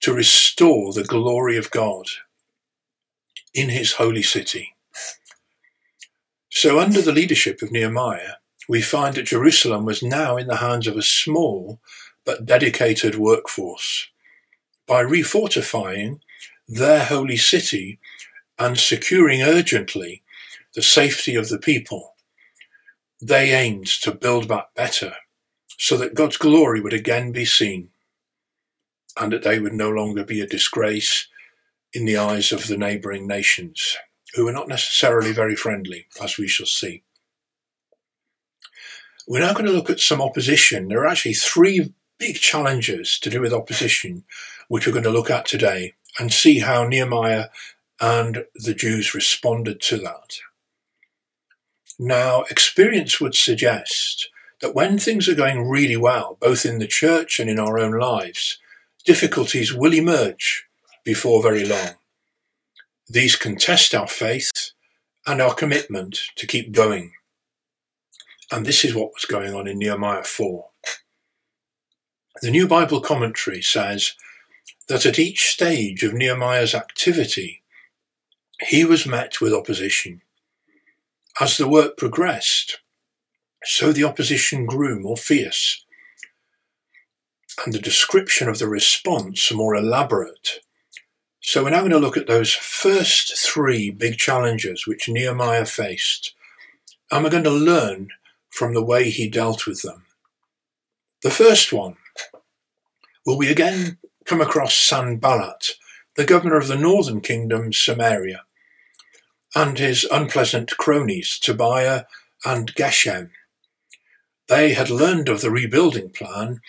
to 0.00 0.12
restore 0.12 0.92
the 0.92 1.04
glory 1.04 1.56
of 1.56 1.70
God 1.70 2.06
in 3.54 3.70
his 3.70 3.94
holy 3.94 4.22
city. 4.22 4.74
So, 6.50 6.78
under 6.78 7.02
the 7.02 7.12
leadership 7.12 7.62
of 7.62 7.72
Nehemiah, 7.72 8.34
we 8.68 8.82
find 8.82 9.14
that 9.14 9.24
Jerusalem 9.26 9.84
was 9.84 10.02
now 10.02 10.36
in 10.36 10.46
the 10.46 10.56
hands 10.56 10.86
of 10.86 10.96
a 10.96 11.02
small 11.02 11.80
but 12.24 12.46
dedicated 12.46 13.16
workforce. 13.16 14.08
By 14.86 15.02
refortifying 15.02 16.20
their 16.68 17.04
holy 17.04 17.36
city 17.36 17.98
and 18.58 18.78
securing 18.78 19.42
urgently 19.42 20.22
the 20.74 20.82
safety 20.82 21.34
of 21.34 21.48
the 21.48 21.58
people, 21.58 22.14
they 23.20 23.52
aimed 23.52 23.86
to 24.02 24.12
build 24.12 24.48
back 24.48 24.74
better 24.74 25.14
so 25.76 25.96
that 25.96 26.14
God's 26.14 26.36
glory 26.36 26.80
would 26.80 26.92
again 26.92 27.32
be 27.32 27.44
seen 27.44 27.90
and 29.18 29.32
that 29.32 29.42
they 29.42 29.58
would 29.58 29.72
no 29.72 29.90
longer 29.90 30.24
be 30.24 30.40
a 30.40 30.46
disgrace 30.46 31.28
in 31.92 32.04
the 32.04 32.16
eyes 32.16 32.52
of 32.52 32.66
the 32.66 32.76
neighbouring 32.76 33.26
nations, 33.26 33.96
who 34.34 34.44
were 34.44 34.52
not 34.52 34.68
necessarily 34.68 35.32
very 35.32 35.56
friendly, 35.56 36.06
as 36.22 36.36
we 36.36 36.46
shall 36.46 36.66
see. 36.66 37.02
We're 39.26 39.40
now 39.40 39.54
going 39.54 39.66
to 39.66 39.72
look 39.72 39.90
at 39.90 40.00
some 40.00 40.20
opposition. 40.20 40.88
There 40.88 41.00
are 41.00 41.06
actually 41.06 41.34
three 41.34 41.94
big 42.18 42.36
challenges 42.36 43.18
to 43.20 43.30
do 43.30 43.40
with 43.40 43.52
opposition, 43.52 44.24
which 44.68 44.86
we're 44.86 44.92
going 44.92 45.04
to 45.04 45.10
look 45.10 45.30
at 45.30 45.46
today 45.46 45.94
and 46.18 46.32
see 46.32 46.60
how 46.60 46.86
Nehemiah 46.86 47.46
and 48.00 48.44
the 48.54 48.74
Jews 48.74 49.14
responded 49.14 49.80
to 49.82 49.96
that. 49.98 50.38
Now, 51.98 52.44
experience 52.50 53.20
would 53.20 53.34
suggest 53.34 54.28
that 54.60 54.74
when 54.74 54.98
things 54.98 55.28
are 55.28 55.34
going 55.34 55.68
really 55.68 55.96
well, 55.96 56.38
both 56.40 56.64
in 56.64 56.78
the 56.78 56.86
church 56.86 57.38
and 57.38 57.50
in 57.50 57.58
our 57.58 57.78
own 57.78 57.92
lives, 57.98 58.58
difficulties 59.04 59.74
will 59.74 59.94
emerge 59.94 60.66
before 61.04 61.42
very 61.42 61.64
long. 61.64 61.94
These 63.08 63.36
can 63.36 63.56
test 63.56 63.94
our 63.94 64.08
faith 64.08 64.72
and 65.26 65.40
our 65.40 65.54
commitment 65.54 66.18
to 66.36 66.46
keep 66.46 66.72
going. 66.72 67.12
And 68.50 68.64
this 68.64 68.84
is 68.84 68.94
what 68.94 69.12
was 69.12 69.24
going 69.24 69.54
on 69.54 69.66
in 69.66 69.78
Nehemiah 69.78 70.24
4. 70.24 70.66
The 72.42 72.50
New 72.50 72.68
Bible 72.68 73.00
Commentary 73.00 73.62
says 73.62 74.14
that 74.88 75.06
at 75.06 75.18
each 75.18 75.46
stage 75.46 76.02
of 76.02 76.14
Nehemiah's 76.14 76.74
activity, 76.74 77.62
he 78.68 78.84
was 78.84 79.06
met 79.06 79.40
with 79.40 79.52
opposition. 79.52 80.22
As 81.40 81.56
the 81.56 81.68
work 81.68 81.96
progressed, 81.96 82.80
so 83.66 83.92
the 83.92 84.04
opposition 84.04 84.66
grew 84.66 84.98
more 84.98 85.16
fierce, 85.16 85.84
and 87.64 87.72
the 87.72 87.78
description 87.78 88.48
of 88.48 88.58
the 88.58 88.68
response 88.68 89.52
more 89.52 89.74
elaborate. 89.74 90.60
So 91.40 91.62
we're 91.62 91.70
now 91.70 91.80
going 91.80 91.90
to 91.90 91.98
look 91.98 92.16
at 92.16 92.26
those 92.26 92.52
first 92.54 93.36
three 93.38 93.90
big 93.90 94.16
challenges 94.16 94.86
which 94.86 95.08
Nehemiah 95.08 95.66
faced, 95.66 96.34
and 97.10 97.22
we're 97.22 97.30
going 97.30 97.44
to 97.44 97.50
learn 97.50 98.08
from 98.48 98.74
the 98.74 98.84
way 98.84 99.10
he 99.10 99.28
dealt 99.28 99.66
with 99.66 99.82
them. 99.82 100.04
The 101.22 101.30
first 101.30 101.72
one, 101.72 101.96
will 103.24 103.38
we 103.38 103.50
again 103.50 103.98
come 104.24 104.40
across 104.40 104.74
Sanballat, 104.74 105.72
the 106.16 106.24
governor 106.24 106.56
of 106.56 106.68
the 106.68 106.76
northern 106.76 107.20
kingdom, 107.20 107.72
Samaria 107.72 108.46
and 109.56 109.78
his 109.78 110.06
unpleasant 110.12 110.76
cronies, 110.76 111.38
Tobiah 111.38 112.04
and 112.44 112.74
Geshem. 112.74 113.30
They 114.48 114.74
had 114.74 114.90
learned 114.90 115.28
of 115.28 115.40
the 115.40 115.50
rebuilding 115.50 116.10
plan. 116.10 116.60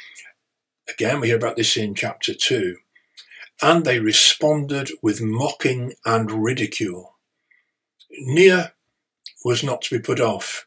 Again, 0.90 1.20
we 1.20 1.28
hear 1.28 1.38
about 1.38 1.58
this 1.58 1.78
in 1.78 1.94
chapter 1.94 2.34
2. 2.34 2.78
And 3.62 3.86
they 3.86 4.00
responded 4.00 4.90
with 5.02 5.22
mocking 5.22 5.94
and 6.06 6.44
ridicule. 6.44 7.16
Nehemiah 8.10 8.70
was 9.44 9.64
not 9.64 9.82
to 9.84 9.98
be 9.98 10.02
put 10.02 10.20
off. 10.20 10.66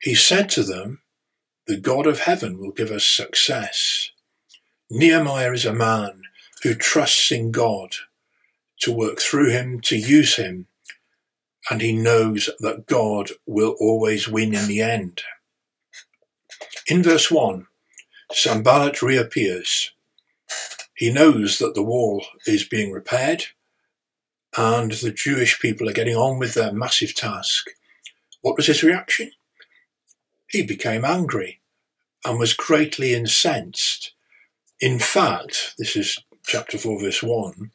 He 0.00 0.14
said 0.14 0.48
to 0.50 0.62
them, 0.62 1.02
The 1.66 1.76
God 1.76 2.06
of 2.06 2.20
heaven 2.20 2.58
will 2.58 2.72
give 2.72 2.90
us 2.90 3.04
success. 3.04 4.10
Nehemiah 4.90 5.52
is 5.52 5.64
a 5.64 5.74
man 5.74 6.22
who 6.62 6.74
trusts 6.74 7.32
in 7.32 7.50
God 7.50 7.94
to 8.80 8.92
work 8.92 9.20
through 9.20 9.50
him, 9.50 9.80
to 9.82 9.96
use 9.96 10.36
him, 10.36 10.66
and 11.70 11.80
he 11.80 11.92
knows 11.92 12.50
that 12.60 12.86
God 12.86 13.30
will 13.46 13.74
always 13.80 14.28
win 14.28 14.54
in 14.54 14.68
the 14.68 14.80
end. 14.80 15.22
In 16.88 17.02
verse 17.02 17.32
1, 17.32 17.66
Sanballat 18.30 19.02
reappears. 19.02 19.90
He 20.94 21.10
knows 21.10 21.58
that 21.58 21.74
the 21.74 21.82
wall 21.82 22.24
is 22.46 22.62
being 22.62 22.92
repaired 22.92 23.46
and 24.56 24.92
the 24.92 25.10
Jewish 25.10 25.60
people 25.60 25.88
are 25.88 25.92
getting 25.92 26.14
on 26.14 26.38
with 26.38 26.54
their 26.54 26.72
massive 26.72 27.14
task. 27.14 27.70
What 28.40 28.56
was 28.56 28.66
his 28.66 28.84
reaction? 28.84 29.32
He 30.48 30.62
became 30.62 31.04
angry 31.04 31.60
and 32.24 32.38
was 32.38 32.54
greatly 32.54 33.14
incensed. 33.14 34.12
In 34.80 35.00
fact, 35.00 35.74
this 35.78 35.96
is 35.96 36.20
chapter 36.46 36.78
4, 36.78 37.00
verse 37.00 37.22
1, 37.22 37.72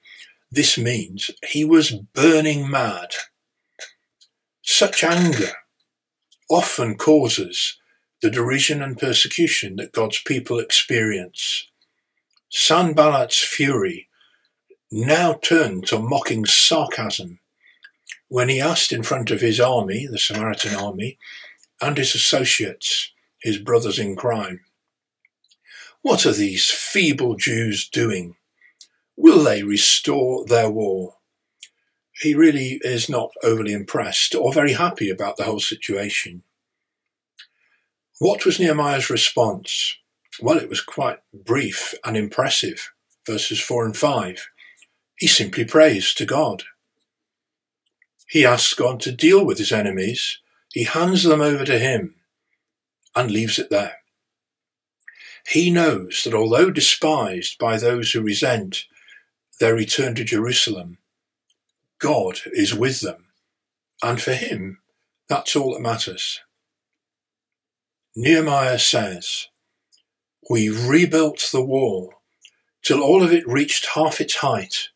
this 0.49 0.77
means 0.77 1.31
he 1.45 1.65
was 1.65 1.91
burning 1.91 2.69
mad. 2.69 3.09
Such 4.61 5.03
anger 5.03 5.51
often 6.49 6.95
causes 6.95 7.77
the 8.21 8.29
derision 8.29 8.81
and 8.81 8.97
persecution 8.97 9.75
that 9.77 9.91
God's 9.91 10.21
people 10.21 10.59
experience. 10.59 11.67
Sanballat's 12.51 13.39
fury 13.39 14.07
now 14.91 15.33
turned 15.33 15.87
to 15.87 15.99
mocking 15.99 16.45
sarcasm 16.45 17.39
when 18.27 18.49
he 18.49 18.61
asked 18.61 18.91
in 18.91 19.03
front 19.03 19.31
of 19.31 19.41
his 19.41 19.59
army, 19.59 20.07
the 20.07 20.19
Samaritan 20.19 20.75
army, 20.75 21.17
and 21.81 21.97
his 21.97 22.15
associates, 22.15 23.11
his 23.41 23.57
brothers 23.57 23.99
in 23.99 24.15
crime, 24.15 24.61
What 26.01 26.25
are 26.25 26.33
these 26.33 26.69
feeble 26.69 27.35
Jews 27.35 27.89
doing? 27.89 28.35
Will 29.15 29.43
they 29.43 29.63
restore 29.63 30.45
their 30.45 30.69
war? 30.69 31.15
he 32.21 32.35
really 32.35 32.79
is 32.83 33.09
not 33.09 33.31
overly 33.43 33.73
impressed 33.73 34.35
or 34.35 34.53
very 34.53 34.73
happy 34.73 35.09
about 35.09 35.37
the 35.37 35.43
whole 35.43 35.59
situation. 35.59 36.43
What 38.21 38.45
was 38.45 38.59
Nehemiah's 38.59 39.09
response? 39.09 39.97
Well, 40.39 40.59
it 40.59 40.69
was 40.69 40.79
quite 40.79 41.17
brief 41.33 41.95
and 42.05 42.15
impressive. 42.15 42.91
Verses 43.25 43.59
4 43.59 43.83
and 43.83 43.97
5. 43.97 44.47
He 45.15 45.25
simply 45.25 45.65
prays 45.65 46.13
to 46.13 46.25
God. 46.27 46.61
He 48.29 48.45
asks 48.45 48.75
God 48.75 48.99
to 48.99 49.11
deal 49.11 49.43
with 49.43 49.57
his 49.57 49.71
enemies. 49.71 50.37
He 50.71 50.83
hands 50.83 51.23
them 51.23 51.41
over 51.41 51.65
to 51.65 51.79
him 51.79 52.13
and 53.15 53.31
leaves 53.31 53.57
it 53.57 53.71
there. 53.71 53.97
He 55.47 55.71
knows 55.71 56.21
that 56.23 56.35
although 56.35 56.69
despised 56.69 57.57
by 57.57 57.77
those 57.77 58.11
who 58.11 58.21
resent 58.21 58.85
their 59.59 59.73
return 59.73 60.13
to 60.13 60.23
Jerusalem, 60.23 60.99
God 61.97 62.41
is 62.53 62.71
with 62.71 63.01
them. 63.01 63.29
And 64.03 64.21
for 64.21 64.33
him, 64.33 64.77
that's 65.27 65.55
all 65.55 65.73
that 65.73 65.81
matters. 65.81 66.41
Nehemiah 68.15 68.79
says, 68.79 69.47
We 70.49 70.69
rebuilt 70.69 71.47
the 71.51 71.63
wall 71.63 72.13
till 72.83 73.01
all 73.01 73.23
of 73.23 73.31
it 73.31 73.47
reached 73.47 73.89
half 73.95 74.19
its 74.19 74.37
height, 74.37 74.89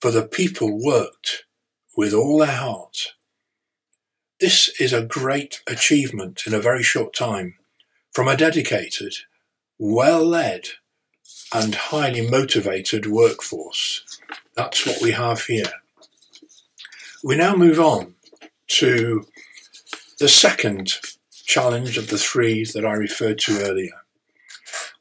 for 0.00 0.10
the 0.10 0.26
people 0.26 0.82
worked 0.82 1.44
with 1.96 2.14
all 2.14 2.38
their 2.38 2.56
heart. 2.56 3.12
This 4.40 4.68
is 4.80 4.92
a 4.92 5.04
great 5.04 5.60
achievement 5.66 6.44
in 6.46 6.54
a 6.54 6.60
very 6.60 6.82
short 6.82 7.14
time 7.14 7.56
from 8.10 8.28
a 8.28 8.36
dedicated, 8.36 9.14
well 9.78 10.24
led, 10.24 10.68
and 11.52 11.74
highly 11.74 12.28
motivated 12.28 13.06
workforce. 13.06 14.18
That's 14.56 14.86
what 14.86 15.02
we 15.02 15.12
have 15.12 15.42
here. 15.42 15.72
We 17.22 17.36
now 17.36 17.54
move 17.54 17.78
on 17.78 18.14
to 18.68 19.26
the 20.18 20.28
second 20.28 20.94
challenge 21.44 21.98
of 21.98 22.08
the 22.08 22.18
three 22.18 22.64
that 22.74 22.84
I 22.84 22.92
referred 22.92 23.38
to 23.40 23.60
earlier. 23.60 24.02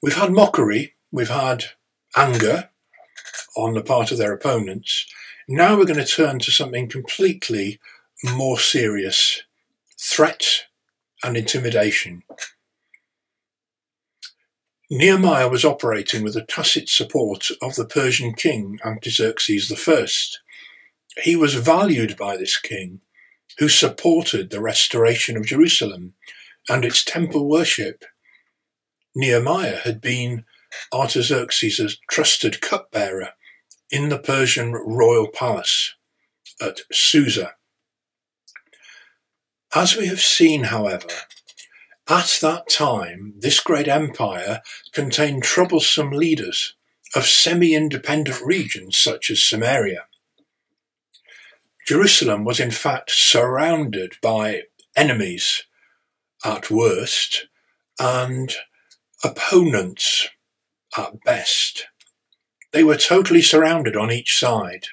We've 0.01 0.15
had 0.15 0.31
mockery, 0.31 0.95
we've 1.11 1.29
had 1.29 1.65
anger 2.15 2.69
on 3.55 3.73
the 3.73 3.83
part 3.83 4.11
of 4.11 4.17
their 4.17 4.33
opponents. 4.33 5.05
Now 5.47 5.77
we're 5.77 5.85
going 5.85 5.99
to 5.99 6.05
turn 6.05 6.39
to 6.39 6.51
something 6.51 6.87
completely 6.89 7.79
more 8.23 8.59
serious 8.59 9.41
threat 9.99 10.65
and 11.23 11.37
intimidation. 11.37 12.23
Nehemiah 14.89 15.49
was 15.49 15.65
operating 15.65 16.23
with 16.23 16.35
the 16.35 16.43
tacit 16.43 16.87
support 16.87 17.49
of 17.61 17.75
the 17.75 17.85
Persian 17.85 18.33
king 18.33 18.79
Artaxerxes 18.85 19.71
I. 19.71 20.07
He 21.21 21.35
was 21.35 21.55
valued 21.55 22.17
by 22.17 22.37
this 22.37 22.57
king, 22.57 23.01
who 23.59 23.69
supported 23.69 24.49
the 24.49 24.61
restoration 24.61 25.37
of 25.37 25.45
Jerusalem 25.45 26.13
and 26.69 26.83
its 26.85 27.03
temple 27.03 27.47
worship. 27.47 28.05
Nehemiah 29.15 29.77
had 29.83 30.01
been 30.01 30.45
Artaxerxes' 30.91 31.99
trusted 32.09 32.61
cupbearer 32.61 33.33
in 33.91 34.09
the 34.09 34.19
Persian 34.19 34.71
royal 34.71 35.27
palace 35.27 35.95
at 36.59 36.79
Susa. 36.91 37.53
As 39.75 39.95
we 39.95 40.07
have 40.07 40.21
seen, 40.21 40.65
however, 40.65 41.07
at 42.09 42.39
that 42.41 42.69
time, 42.69 43.33
this 43.37 43.59
great 43.59 43.87
empire 43.87 44.61
contained 44.91 45.43
troublesome 45.43 46.11
leaders 46.11 46.75
of 47.15 47.25
semi-independent 47.25 48.41
regions 48.41 48.97
such 48.97 49.29
as 49.29 49.43
Samaria. 49.43 50.05
Jerusalem 51.85 52.45
was 52.45 52.59
in 52.59 52.71
fact 52.71 53.11
surrounded 53.11 54.15
by 54.21 54.63
enemies 54.95 55.63
at 56.43 56.71
worst 56.71 57.47
and 57.99 58.53
opponents 59.23 60.29
at 60.97 61.21
best. 61.23 61.87
They 62.71 62.83
were 62.83 62.95
totally 62.95 63.41
surrounded 63.41 63.97
on 63.97 64.11
each 64.11 64.39
side. 64.39 64.85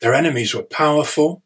Their 0.00 0.14
enemies 0.14 0.52
were 0.52 0.64
powerful 0.64 1.42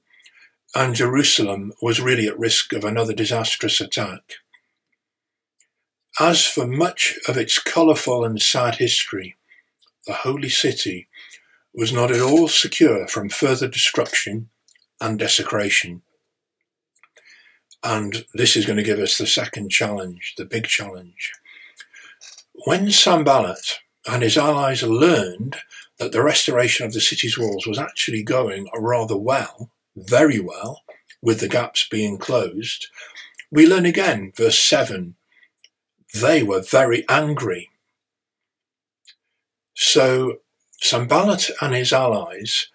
and 0.74 0.94
Jerusalem 0.94 1.72
was 1.82 2.00
really 2.00 2.26
at 2.26 2.38
risk 2.38 2.72
of 2.72 2.84
another 2.84 3.12
disastrous 3.12 3.80
attack. 3.80 4.22
As 6.18 6.46
for 6.46 6.66
much 6.66 7.18
of 7.28 7.36
its 7.36 7.58
colourful 7.58 8.24
and 8.24 8.40
sad 8.40 8.76
history, 8.76 9.36
the 10.06 10.12
Holy 10.12 10.48
City 10.48 11.08
was 11.74 11.92
not 11.92 12.10
at 12.10 12.20
all 12.20 12.48
secure 12.48 13.06
from 13.06 13.28
further 13.28 13.68
destruction 13.68 14.48
and 15.00 15.18
desecration. 15.18 16.02
And 17.82 18.26
this 18.34 18.56
is 18.56 18.66
going 18.66 18.76
to 18.76 18.82
give 18.82 18.98
us 18.98 19.16
the 19.16 19.26
second 19.26 19.70
challenge, 19.70 20.34
the 20.36 20.44
big 20.44 20.66
challenge. 20.66 21.32
When 22.66 22.90
Sanballat 22.90 23.78
and 24.06 24.22
his 24.22 24.36
allies 24.36 24.82
learned 24.82 25.56
that 25.98 26.12
the 26.12 26.22
restoration 26.22 26.86
of 26.86 26.92
the 26.92 27.00
city's 27.00 27.38
walls 27.38 27.66
was 27.66 27.78
actually 27.78 28.22
going 28.22 28.68
rather 28.76 29.16
well, 29.16 29.70
very 29.96 30.40
well, 30.40 30.82
with 31.22 31.40
the 31.40 31.48
gaps 31.48 31.86
being 31.88 32.18
closed, 32.18 32.88
we 33.50 33.66
learn 33.66 33.86
again, 33.86 34.32
verse 34.36 34.58
7, 34.58 35.16
they 36.14 36.42
were 36.42 36.60
very 36.60 37.04
angry. 37.08 37.70
So 39.74 40.38
Sanballat 40.80 41.50
and 41.60 41.74
his 41.74 41.92
allies 41.92 42.68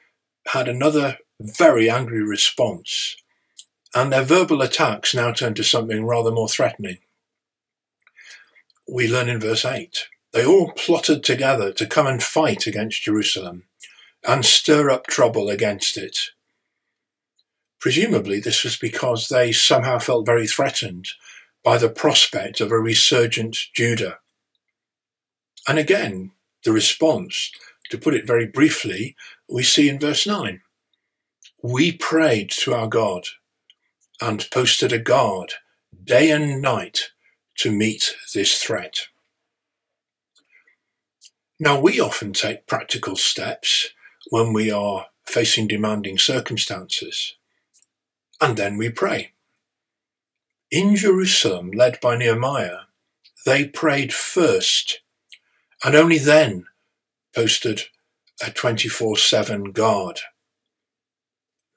had 0.48 0.68
another 0.68 1.18
very 1.40 1.90
angry 1.90 2.24
response, 2.24 3.16
and 3.94 4.12
their 4.12 4.24
verbal 4.24 4.62
attacks 4.62 5.14
now 5.14 5.32
turn 5.32 5.54
to 5.56 5.64
something 5.64 6.06
rather 6.06 6.32
more 6.32 6.50
threatening. 6.50 7.00
We 8.88 9.08
learn 9.08 9.30
in 9.30 9.40
verse 9.40 9.66
8 9.66 10.08
they 10.36 10.46
all 10.46 10.74
plotted 10.74 11.24
together 11.24 11.72
to 11.72 11.88
come 11.88 12.06
and 12.06 12.22
fight 12.22 12.68
against 12.68 13.04
Jerusalem 13.04 13.64
and 14.28 14.44
stir 14.44 14.90
up 14.90 15.08
trouble 15.08 15.50
against 15.50 15.96
it. 15.96 16.18
Presumably, 17.80 18.42
this 18.42 18.66
was 18.66 18.76
because 18.76 19.30
they 19.30 19.54
somehow 19.54 19.98
felt 19.98 20.26
very 20.26 20.46
threatened 20.46 21.08
by 21.64 21.78
the 21.78 21.88
prospect 21.88 22.60
of 22.60 22.70
a 22.70 22.78
resurgent 22.78 23.58
Judah. 23.74 24.20
And 25.70 25.80
again, 25.80 26.32
the 26.66 26.74
response, 26.74 27.52
to 27.90 27.98
put 27.98 28.14
it 28.14 28.28
very 28.28 28.46
briefly, 28.46 29.16
we 29.50 29.64
see 29.64 29.88
in 29.88 30.00
verse 30.00 30.28
9. 30.28 30.60
We 31.68 31.94
prayed 31.94 32.52
to 32.60 32.76
our 32.76 32.86
God 32.86 33.24
and 34.22 34.48
posted 34.52 34.94
a 34.94 35.00
guard 35.00 35.54
day 36.04 36.30
and 36.30 36.62
night 36.62 37.10
to 37.58 37.72
meet 37.72 38.16
this 38.36 38.62
threat. 38.62 39.08
Now, 41.60 41.80
we 41.80 42.00
often 42.00 42.34
take 42.34 42.68
practical 42.68 43.16
steps 43.16 43.90
when 44.30 44.54
we 44.54 44.70
are 44.70 45.08
facing 45.26 45.66
demanding 45.66 46.20
circumstances, 46.20 47.34
and 48.40 48.58
then 48.58 48.78
we 48.78 48.92
pray. 48.92 49.32
In 50.70 50.96
Jerusalem, 50.96 51.72
led 51.72 52.00
by 52.00 52.16
Nehemiah, 52.16 52.82
they 53.44 53.68
prayed 53.68 54.14
first, 54.14 55.00
and 55.84 55.96
only 55.96 56.20
then 56.20 56.68
posted 57.34 57.86
a 58.46 58.52
24 58.52 59.18
7 59.18 59.72
guard. 59.72 60.20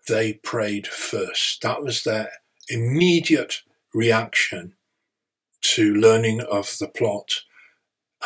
They 0.09 0.35
prayed 0.35 0.87
first. 0.87 1.62
That 1.62 1.83
was 1.83 2.03
their 2.03 2.31
immediate 2.68 3.62
reaction 3.94 4.75
to 5.61 5.94
learning 5.94 6.40
of 6.40 6.77
the 6.79 6.88
plot 6.88 7.42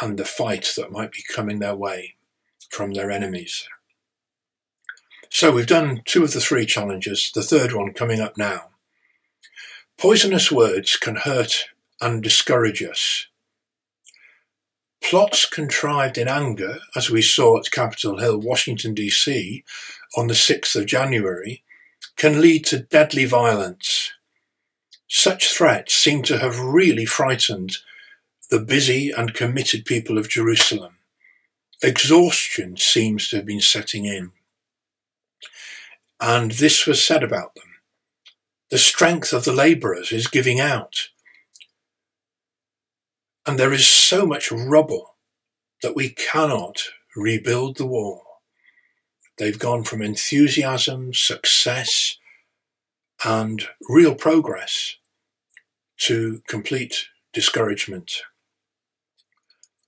and 0.01 0.19
the 0.19 0.25
fight 0.25 0.73
that 0.77 0.93
might 0.93 1.13
be 1.13 1.25
coming 1.35 1.59
their 1.59 1.75
way 1.75 2.15
from 2.71 2.93
their 2.93 3.11
enemies. 3.11 3.69
So 5.29 5.51
we've 5.51 5.67
done 5.67 6.03
two 6.05 6.25
of 6.25 6.33
the 6.33 6.41
three 6.41 6.67
challenges, 6.67 7.31
the 7.35 7.43
third 7.43 7.73
one 7.73 7.93
coming 7.93 8.21
up 8.21 8.37
now. 8.37 8.71
Poisonous 9.99 10.53
words 10.53 10.97
can 10.97 11.17
hurt 11.17 11.65
and 12.01 12.23
discourage 12.23 12.83
us. 12.83 13.27
Plots 15.03 15.47
contrived 15.47 16.17
in 16.17 16.29
anger, 16.29 16.79
as 16.95 17.11
we 17.11 17.23
saw 17.23 17.59
at 17.59 17.71
Capitol 17.71 18.19
Hill, 18.19 18.39
Washington, 18.39 18.95
D.C., 18.95 19.65
on 20.17 20.29
the 20.29 20.35
6th 20.35 20.77
of 20.77 20.87
January, 20.87 21.65
can 22.17 22.41
lead 22.41 22.65
to 22.67 22.79
deadly 22.79 23.25
violence. 23.25 24.13
Such 25.09 25.53
threats 25.53 25.95
seem 25.95 26.23
to 26.25 26.39
have 26.39 26.59
really 26.59 27.05
frightened 27.05 27.79
the 28.51 28.61
busy 28.61 29.11
and 29.11 29.35
committed 29.35 29.85
people 29.85 30.19
of 30.19 30.29
Jerusalem. 30.29 30.99
Exhaustion 31.83 32.77
seems 32.77 33.29
to 33.29 33.37
have 33.37 33.47
been 33.47 33.61
setting 33.61 34.05
in. 34.05 34.33
And 36.21 36.53
this 36.53 36.87
was 36.87 37.05
said 37.05 37.25
about 37.25 37.55
them. 37.55 37.65
The 38.71 38.79
strength 38.79 39.33
of 39.33 39.45
the 39.45 39.53
labourers 39.53 40.13
is 40.13 40.29
giving 40.29 40.61
out. 40.61 41.09
And 43.45 43.59
there 43.59 43.73
is 43.73 43.87
so 43.87 44.25
much 44.25 44.53
rubble 44.53 45.17
that 45.83 45.97
we 45.97 46.11
cannot 46.11 46.85
rebuild 47.17 47.77
the 47.77 47.87
wall. 47.87 48.32
They've 49.39 49.59
gone 49.59 49.85
from 49.85 50.03
enthusiasm, 50.03 51.15
success, 51.15 52.19
and 53.25 53.67
real 53.89 54.15
progress 54.15 54.97
to 55.99 56.43
complete 56.47 57.07
discouragement. 57.33 58.13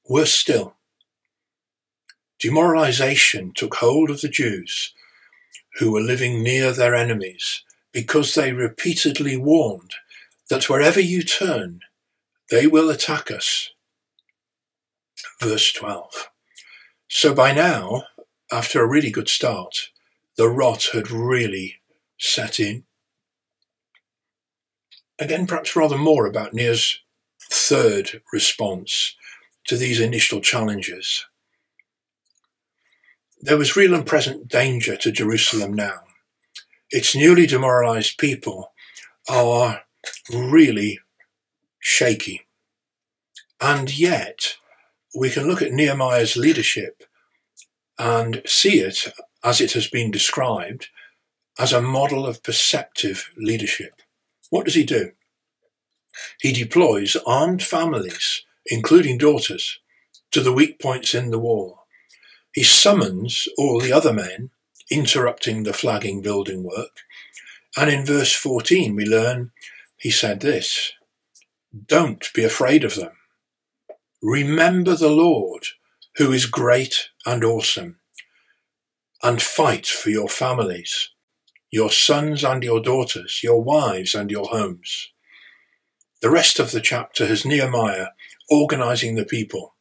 Worse 0.09 0.33
still, 0.33 0.77
demoralization 2.39 3.53
took 3.55 3.77
hold 3.77 4.11
of 4.11 4.21
the 4.21 4.29
Jews 4.29 4.93
who 5.79 5.91
were 5.93 6.01
living 6.01 6.43
near 6.43 6.73
their 6.73 6.95
enemies 6.95 7.63
because 7.93 8.35
they 8.35 8.53
repeatedly 8.53 9.37
warned 9.37 9.95
that 10.51 10.69
wherever 10.69 11.01
you 11.01 11.23
turn, 11.23 11.81
they 12.51 12.67
will 12.67 12.91
attack 12.91 13.31
us. 13.31 13.71
Verse 15.41 15.73
12. 15.73 16.31
So 17.09 17.35
by 17.35 17.53
now, 17.53 18.05
after 18.53 18.83
a 18.83 18.87
really 18.87 19.11
good 19.11 19.29
start, 19.29 19.91
the 20.37 20.49
rot 20.49 20.89
had 20.93 21.11
really 21.11 21.81
set 22.19 22.61
in. 22.61 22.85
Again, 25.19 25.47
perhaps 25.47 25.77
rather 25.77 25.97
more 25.97 26.27
about 26.27 26.55
Near's 26.55 27.01
third 27.51 28.21
response 28.33 29.17
to 29.67 29.77
these 29.77 30.01
initial 30.01 30.41
challenges. 30.41 31.27
There 33.41 33.59
was 33.59 33.77
real 33.77 33.95
and 33.95 34.07
present 34.07 34.49
danger 34.49 34.97
to 34.97 35.13
Jerusalem 35.13 35.75
now. 35.75 36.01
Its 36.91 37.15
newly 37.15 37.47
demoralized 37.47 38.19
people 38.19 38.73
are 39.29 39.83
really 40.33 41.01
shaky. 41.79 42.47
And 43.61 43.97
yet, 43.97 44.57
we 45.15 45.31
can 45.31 45.47
look 45.47 45.63
at 45.63 45.73
Nehemiah's 45.73 46.37
leadership 46.37 47.05
and 47.99 48.43
see 48.47 48.81
it, 48.81 49.13
as 49.43 49.61
it 49.61 49.73
has 49.73 49.89
been 49.89 50.11
described, 50.11 50.89
as 51.59 51.73
a 51.73 51.83
model 51.83 52.27
of 52.27 52.43
perceptive 52.43 53.31
leadership. 53.37 54.03
What 54.51 54.65
does 54.65 54.75
he 54.75 54.85
do? 54.85 55.13
He 56.41 56.53
deploys 56.53 57.17
armed 57.27 57.63
families, 57.63 58.45
including 58.67 59.19
daughters, 59.19 59.81
to 60.31 60.41
the 60.41 60.53
weak 60.53 60.81
points 60.81 61.15
in 61.15 61.31
the 61.31 61.39
wall. 61.39 61.87
He 62.53 62.63
summons 62.63 63.49
all 63.59 63.81
the 63.81 63.93
other 63.93 64.13
men, 64.13 64.51
interrupting 64.91 65.63
the 65.63 65.73
flagging 65.73 66.21
building 66.23 66.63
work. 66.63 67.01
And 67.77 67.91
in 67.91 68.07
verse 68.07 68.33
14, 68.33 68.95
we 68.95 69.05
learn 69.05 69.51
he 69.97 70.11
said 70.11 70.41
this 70.41 70.93
Don't 71.87 72.33
be 72.35 72.45
afraid 72.45 72.85
of 72.85 72.95
them. 72.95 73.13
Remember 74.23 74.95
the 74.95 75.11
Lord, 75.11 75.67
who 76.17 76.33
is 76.33 76.47
great 76.47 77.09
and 77.27 77.43
awesome, 77.45 77.99
and 79.23 79.43
fight 79.43 79.87
for 79.87 80.11
your 80.11 80.29
families, 80.29 81.11
your 81.71 81.91
sons 81.91 82.45
and 82.45 82.63
your 82.63 82.81
daughters, 82.81 83.41
your 83.43 83.63
wives 83.63 84.15
and 84.15 84.31
your 84.31 84.47
homes. 84.47 85.11
The 86.23 86.31
rest 86.31 86.61
of 86.61 86.71
the 86.71 86.81
chapter 86.81 87.27
has 87.27 87.45
Nehemiah 87.45 88.09
organizing 88.49 89.17
the 89.17 89.25
people. 89.25 89.75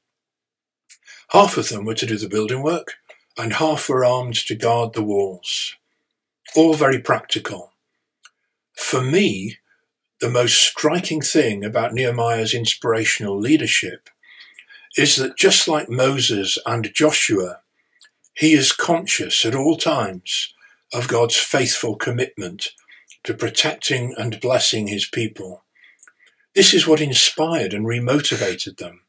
Half 1.29 1.57
of 1.57 1.69
them 1.69 1.85
were 1.85 1.93
to 1.95 2.05
do 2.05 2.17
the 2.17 2.27
building 2.27 2.63
work, 2.63 2.95
and 3.37 3.53
half 3.53 3.87
were 3.87 4.03
armed 4.03 4.35
to 4.47 4.55
guard 4.55 4.93
the 4.93 5.03
walls. 5.03 5.75
All 6.55 6.73
very 6.73 6.99
practical. 6.99 7.73
For 8.73 9.01
me, 9.01 9.57
the 10.19 10.29
most 10.29 10.61
striking 10.61 11.21
thing 11.21 11.63
about 11.63 11.93
Nehemiah's 11.93 12.53
inspirational 12.53 13.37
leadership 13.39 14.09
is 14.97 15.15
that 15.15 15.37
just 15.37 15.67
like 15.67 15.89
Moses 15.89 16.57
and 16.65 16.93
Joshua, 16.93 17.61
he 18.33 18.53
is 18.53 18.71
conscious 18.71 19.45
at 19.45 19.55
all 19.55 19.77
times 19.77 20.53
of 20.93 21.07
God's 21.07 21.37
faithful 21.37 21.95
commitment 21.95 22.69
to 23.23 23.33
protecting 23.33 24.13
and 24.17 24.39
blessing 24.39 24.87
his 24.87 25.07
people. 25.07 25.63
This 26.55 26.73
is 26.73 26.87
what 26.87 27.01
inspired 27.01 27.73
and 27.73 27.85
remotivated 27.85 28.77
them. 28.77 29.01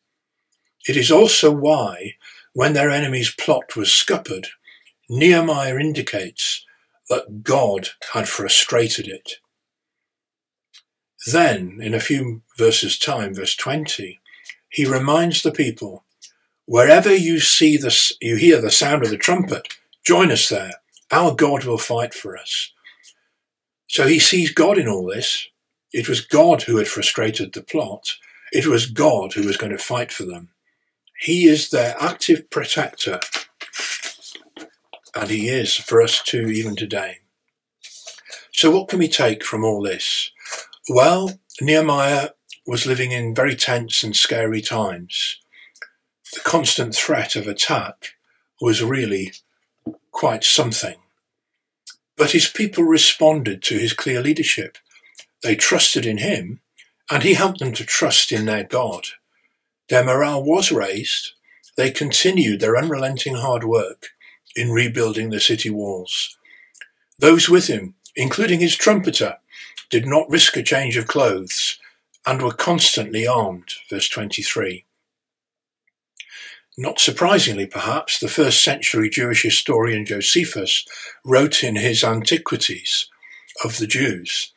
It 0.86 0.96
is 0.96 1.10
also 1.10 1.50
why, 1.50 2.14
when 2.52 2.72
their 2.72 2.90
enemy's 2.90 3.34
plot 3.34 3.76
was 3.76 3.92
scuppered, 3.92 4.48
Nehemiah 5.08 5.78
indicates 5.78 6.64
that 7.10 7.42
God 7.42 7.88
had 8.12 8.28
frustrated 8.28 9.06
it. 9.06 9.34
Then, 11.26 11.78
in 11.82 11.94
a 11.94 12.00
few 12.00 12.42
verses' 12.56 12.98
time, 12.98 13.34
verse 13.34 13.56
20, 13.56 14.20
he 14.74 14.84
reminds 14.84 15.42
the 15.42 15.52
people, 15.52 16.04
wherever 16.66 17.14
you 17.14 17.38
see 17.38 17.76
the, 17.76 17.94
you 18.20 18.34
hear 18.34 18.60
the 18.60 18.72
sound 18.72 19.04
of 19.04 19.10
the 19.10 19.16
trumpet, 19.16 19.68
join 20.04 20.32
us 20.32 20.48
there. 20.48 20.72
Our 21.12 21.32
God 21.32 21.64
will 21.64 21.78
fight 21.78 22.12
for 22.12 22.36
us. 22.36 22.72
So 23.86 24.08
he 24.08 24.18
sees 24.18 24.50
God 24.50 24.76
in 24.76 24.88
all 24.88 25.06
this, 25.06 25.46
it 25.92 26.08
was 26.08 26.20
God 26.20 26.62
who 26.62 26.78
had 26.78 26.88
frustrated 26.88 27.52
the 27.52 27.62
plot. 27.62 28.16
It 28.50 28.66
was 28.66 28.90
God 28.90 29.34
who 29.34 29.46
was 29.46 29.56
going 29.56 29.70
to 29.70 29.78
fight 29.78 30.10
for 30.10 30.24
them. 30.24 30.48
He 31.20 31.44
is 31.44 31.70
their 31.70 31.94
active 32.00 32.50
protector. 32.50 33.20
And 35.14 35.30
he 35.30 35.48
is 35.48 35.76
for 35.76 36.02
us 36.02 36.20
too, 36.20 36.48
even 36.48 36.74
today. 36.74 37.18
So 38.50 38.72
what 38.72 38.88
can 38.88 38.98
we 38.98 39.06
take 39.06 39.44
from 39.44 39.64
all 39.64 39.82
this? 39.82 40.32
Well, 40.88 41.38
Nehemiah 41.60 42.30
was 42.66 42.86
living 42.86 43.12
in 43.12 43.34
very 43.34 43.54
tense 43.54 44.02
and 44.02 44.16
scary 44.16 44.60
times. 44.60 45.38
The 46.32 46.40
constant 46.40 46.94
threat 46.94 47.36
of 47.36 47.46
attack 47.46 48.14
was 48.60 48.82
really 48.82 49.32
quite 50.10 50.44
something. 50.44 50.96
But 52.16 52.30
his 52.30 52.48
people 52.48 52.84
responded 52.84 53.62
to 53.64 53.78
his 53.78 53.92
clear 53.92 54.20
leadership. 54.20 54.78
They 55.42 55.56
trusted 55.56 56.06
in 56.06 56.18
him, 56.18 56.60
and 57.10 57.22
he 57.22 57.34
helped 57.34 57.58
them 57.58 57.72
to 57.74 57.84
trust 57.84 58.32
in 58.32 58.46
their 58.46 58.64
God. 58.64 59.04
Their 59.88 60.04
morale 60.04 60.42
was 60.42 60.72
raised. 60.72 61.32
They 61.76 61.90
continued 61.90 62.60
their 62.60 62.76
unrelenting 62.76 63.34
hard 63.34 63.64
work 63.64 64.10
in 64.56 64.70
rebuilding 64.70 65.30
the 65.30 65.40
city 65.40 65.68
walls. 65.68 66.38
Those 67.18 67.48
with 67.48 67.66
him, 67.66 67.94
including 68.16 68.60
his 68.60 68.76
trumpeter, 68.76 69.36
did 69.90 70.06
not 70.06 70.30
risk 70.30 70.56
a 70.56 70.62
change 70.62 70.96
of 70.96 71.06
clothes 71.06 71.78
and 72.26 72.42
were 72.42 72.52
constantly 72.52 73.26
armed. 73.26 73.74
Verse 73.90 74.08
23. 74.08 74.84
Not 76.76 76.98
surprisingly, 76.98 77.66
perhaps, 77.66 78.18
the 78.18 78.28
first 78.28 78.62
century 78.64 79.08
Jewish 79.08 79.42
historian 79.42 80.04
Josephus 80.04 80.84
wrote 81.24 81.62
in 81.62 81.76
his 81.76 82.02
Antiquities 82.02 83.08
of 83.64 83.78
the 83.78 83.86
Jews 83.86 84.52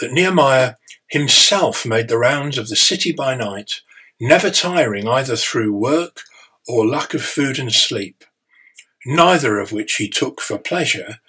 that 0.00 0.12
Nehemiah 0.12 0.74
himself 1.08 1.86
made 1.86 2.08
the 2.08 2.18
rounds 2.18 2.58
of 2.58 2.68
the 2.68 2.76
city 2.76 3.12
by 3.12 3.34
night, 3.34 3.80
never 4.20 4.50
tiring 4.50 5.08
either 5.08 5.36
through 5.36 5.72
work 5.72 6.20
or 6.66 6.86
lack 6.86 7.14
of 7.14 7.22
food 7.22 7.58
and 7.58 7.72
sleep, 7.72 8.24
neither 9.06 9.58
of 9.58 9.72
which 9.72 9.94
he 9.94 10.08
took 10.08 10.40
for 10.40 10.58
pleasure, 10.58 11.20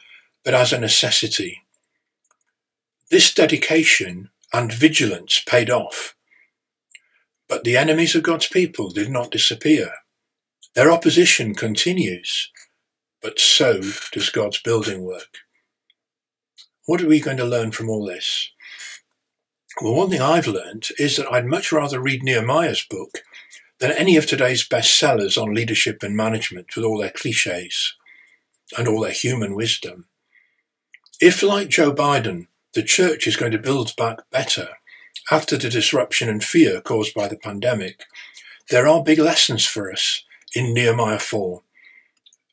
but 0.44 0.54
as 0.54 0.74
a 0.74 0.80
necessity. 0.80 1.62
This 3.10 3.34
dedication 3.34 4.32
and 4.56 4.72
vigilance 4.72 5.44
paid 5.46 5.70
off. 5.70 6.16
But 7.50 7.66
the 7.66 7.76
enemies 7.76 8.16
of 8.16 8.24
God's 8.24 8.48
people 8.48 8.90
did 8.90 9.10
not 9.10 9.30
disappear. 9.30 9.92
Their 10.76 10.90
opposition 10.90 11.54
continues, 11.54 12.50
but 13.22 13.38
so 13.38 13.82
does 14.14 14.30
God's 14.30 14.62
building 14.62 15.04
work. 15.04 15.40
What 16.86 17.02
are 17.02 17.08
we 17.08 17.20
going 17.20 17.36
to 17.38 17.46
learn 17.46 17.72
from 17.72 17.90
all 17.90 18.06
this? 18.06 18.50
Well, 19.82 19.94
one 19.94 20.10
thing 20.10 20.22
I've 20.22 20.48
learned 20.48 20.88
is 20.98 21.18
that 21.18 21.30
I'd 21.30 21.46
much 21.46 21.74
rather 21.74 22.00
read 22.00 22.24
Nehemiah's 22.24 22.86
book 22.90 23.24
than 23.80 23.92
any 23.92 24.16
of 24.16 24.26
today's 24.26 24.66
bestsellers 24.66 25.42
on 25.42 25.54
leadership 25.54 26.02
and 26.02 26.16
management 26.16 26.68
with 26.78 26.86
all 26.86 27.00
their 27.00 27.12
cliches 27.12 27.94
and 28.78 28.88
all 28.88 29.02
their 29.02 29.12
human 29.12 29.54
wisdom. 29.54 30.06
If, 31.20 31.44
like 31.44 31.68
Joe 31.68 31.94
Biden, 31.94 32.48
the 32.76 32.84
church 32.84 33.26
is 33.26 33.38
going 33.38 33.54
to 33.54 33.58
build 33.58 33.96
back 33.96 34.30
better 34.30 34.70
after 35.32 35.58
the 35.58 35.70
disruption 35.70 36.30
and 36.30 36.44
fear 36.44 36.82
caused 36.82 37.16
by 37.16 37.28
the 37.28 37.38
pandemic, 37.38 38.04
there 38.70 38.88
are 38.88 39.04
big 39.04 39.18
lessons 39.18 39.66
for 39.66 39.92
us 39.92 40.24
in 40.54 40.74
Nehemiah 40.74 41.20
4 41.20 41.62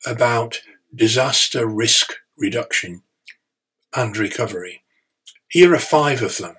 about 0.05 0.61
disaster 0.93 1.67
risk 1.67 2.15
reduction 2.37 3.03
and 3.95 4.17
recovery. 4.17 4.83
Here 5.47 5.73
are 5.73 5.79
five 5.79 6.23
of 6.23 6.37
them. 6.37 6.55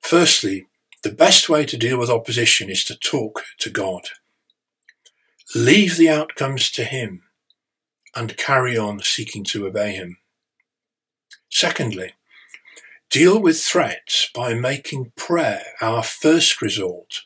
Firstly, 0.00 0.66
the 1.02 1.12
best 1.12 1.48
way 1.48 1.64
to 1.64 1.76
deal 1.76 1.98
with 1.98 2.10
opposition 2.10 2.68
is 2.68 2.84
to 2.84 2.96
talk 2.96 3.42
to 3.58 3.70
God. 3.70 4.08
Leave 5.54 5.96
the 5.96 6.10
outcomes 6.10 6.70
to 6.72 6.84
Him 6.84 7.22
and 8.14 8.36
carry 8.36 8.76
on 8.76 9.00
seeking 9.00 9.44
to 9.44 9.66
obey 9.66 9.92
Him. 9.92 10.18
Secondly, 11.58 12.12
deal 13.08 13.40
with 13.40 13.58
threats 13.62 14.28
by 14.34 14.52
making 14.52 15.12
prayer 15.16 15.62
our 15.80 16.02
first 16.02 16.60
resort, 16.60 17.22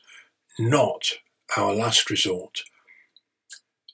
not 0.57 1.15
our 1.57 1.73
last 1.73 2.09
resort, 2.09 2.61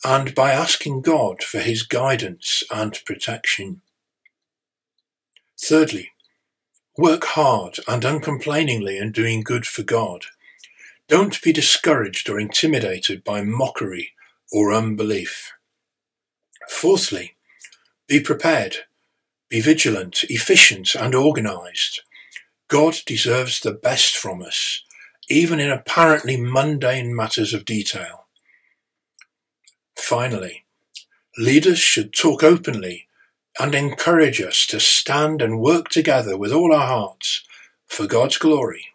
and 0.04 0.36
by 0.36 0.52
asking 0.52 1.02
God 1.02 1.42
for 1.42 1.58
His 1.58 1.82
guidance 1.82 2.62
and 2.70 3.02
protection. 3.04 3.82
Thirdly, 5.60 6.12
work 7.00 7.24
hard 7.24 7.78
and 7.88 8.04
uncomplainingly 8.04 9.02
in 9.02 9.12
doing 9.12 9.42
good 9.42 9.66
for 9.66 9.82
God. 9.82 10.26
Don't 11.08 11.42
be 11.42 11.52
discouraged 11.52 12.30
or 12.30 12.40
intimidated 12.40 13.24
by 13.24 13.42
mockery 13.42 14.12
or 14.52 14.72
unbelief. 14.72 15.54
Fourthly, 16.70 17.38
be 18.08 18.20
prepared, 18.20 18.86
be 19.50 19.62
vigilant, 19.62 20.24
efficient, 20.30 20.96
and 20.96 21.16
organized. 21.16 22.02
God 22.68 22.98
deserves 23.06 23.60
the 23.60 23.72
best 23.74 24.16
from 24.16 24.42
us, 24.42 24.84
even 25.30 25.60
in 25.60 25.72
apparently 25.72 26.38
mundane 26.38 27.16
matters 27.16 27.54
of 27.54 27.66
detail. 27.66 28.28
Finally, 29.96 30.66
leaders 31.38 31.80
should 31.80 32.14
talk 32.14 32.44
openly 32.44 33.08
and 33.60 33.74
encourage 33.74 34.42
us 34.42 34.68
to 34.68 34.80
stand 34.80 35.42
and 35.42 35.60
work 35.60 35.90
together 35.90 36.38
with 36.38 36.52
all 36.52 36.74
our 36.74 36.88
hearts 36.88 37.44
for 37.88 38.06
God's 38.08 38.38
glory 38.38 38.88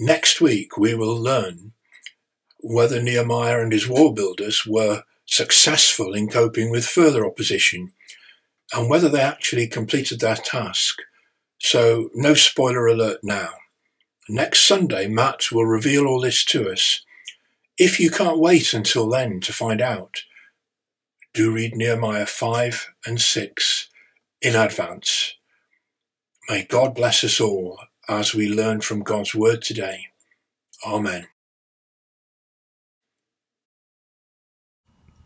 Next 0.00 0.40
week, 0.40 0.76
we 0.76 0.94
will 0.94 1.16
learn 1.16 1.72
whether 2.58 3.00
Nehemiah 3.00 3.60
and 3.60 3.72
his 3.72 3.88
war 3.88 4.12
builders 4.12 4.66
were 4.66 5.04
successful 5.24 6.14
in 6.14 6.28
coping 6.28 6.68
with 6.70 6.84
further 6.84 7.24
opposition 7.24 7.92
and 8.74 8.90
whether 8.90 9.08
they 9.08 9.20
actually 9.20 9.66
completed 9.66 10.20
their 10.20 10.36
task. 10.36 11.00
So, 11.60 12.10
no 12.14 12.34
spoiler 12.34 12.86
alert 12.86 13.20
now. 13.22 13.50
Next 14.28 14.62
Sunday, 14.62 15.06
Matt 15.06 15.52
will 15.52 15.66
reveal 15.66 16.06
all 16.06 16.20
this 16.20 16.44
to 16.46 16.70
us. 16.70 17.04
If 17.78 18.00
you 18.00 18.10
can't 18.10 18.38
wait 18.38 18.72
until 18.74 19.08
then 19.08 19.40
to 19.40 19.52
find 19.52 19.80
out, 19.80 20.22
do 21.32 21.52
read 21.52 21.76
Nehemiah 21.76 22.26
5 22.26 22.88
and 23.06 23.20
6 23.20 23.88
in 24.40 24.54
advance. 24.54 25.34
May 26.48 26.64
God 26.64 26.94
bless 26.94 27.24
us 27.24 27.40
all 27.40 27.78
as 28.08 28.34
we 28.34 28.48
learn 28.48 28.80
from 28.80 29.02
God's 29.02 29.34
word 29.34 29.62
today. 29.62 30.06
Amen. 30.86 31.26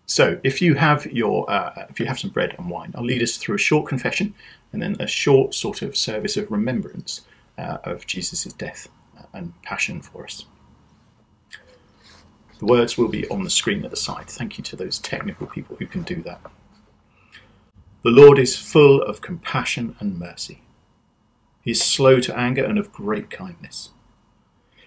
So, 0.08 0.40
if 0.42 0.60
you 0.60 0.74
have 0.74 1.06
your, 1.06 1.48
uh, 1.48 1.86
if 1.88 2.00
you 2.00 2.06
have 2.06 2.18
some 2.18 2.30
bread 2.30 2.54
and 2.58 2.68
wine, 2.68 2.92
I'll 2.96 3.04
lead 3.04 3.22
us 3.22 3.36
through 3.36 3.54
a 3.54 3.58
short 3.58 3.86
confession 3.86 4.34
and 4.72 4.82
then 4.82 4.96
a 4.98 5.06
short 5.06 5.54
sort 5.54 5.82
of 5.82 5.96
service 5.96 6.36
of 6.36 6.50
remembrance 6.50 7.20
uh, 7.56 7.78
of 7.84 8.06
Jesus' 8.06 8.44
death 8.44 8.88
and 9.32 9.52
passion 9.62 10.02
for 10.02 10.24
us. 10.24 10.46
The 12.58 12.66
words 12.66 12.98
will 12.98 13.08
be 13.08 13.28
on 13.28 13.44
the 13.44 13.50
screen 13.50 13.84
at 13.84 13.90
the 13.90 13.96
side. 13.96 14.26
Thank 14.26 14.58
you 14.58 14.64
to 14.64 14.76
those 14.76 14.98
technical 14.98 15.46
people 15.46 15.76
who 15.76 15.86
can 15.86 16.02
do 16.02 16.22
that. 16.22 16.40
The 18.02 18.10
Lord 18.10 18.38
is 18.38 18.56
full 18.56 19.00
of 19.02 19.20
compassion 19.20 19.94
and 20.00 20.18
mercy 20.18 20.62
he 21.68 21.72
is 21.72 21.82
slow 21.82 22.18
to 22.20 22.34
anger 22.34 22.64
and 22.64 22.78
of 22.78 22.92
great 22.92 23.28
kindness. 23.28 23.90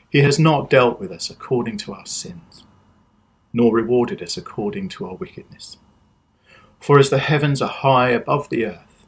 He 0.10 0.22
has 0.22 0.40
not 0.40 0.68
dealt 0.68 1.00
with 1.00 1.12
us 1.12 1.30
according 1.30 1.78
to 1.78 1.94
our 1.94 2.08
sins, 2.08 2.64
nor 3.54 3.74
rewarded 3.74 4.22
us 4.22 4.38
according 4.38 4.90
to 4.90 5.08
our 5.08 5.16
wickedness. 5.16 5.78
For 6.80 6.98
as 6.98 7.10
the 7.10 7.20
heavens 7.20 7.62
are 7.62 7.70
high 7.70 8.10
above 8.10 8.50
the 8.50 8.66
earth, 8.66 9.06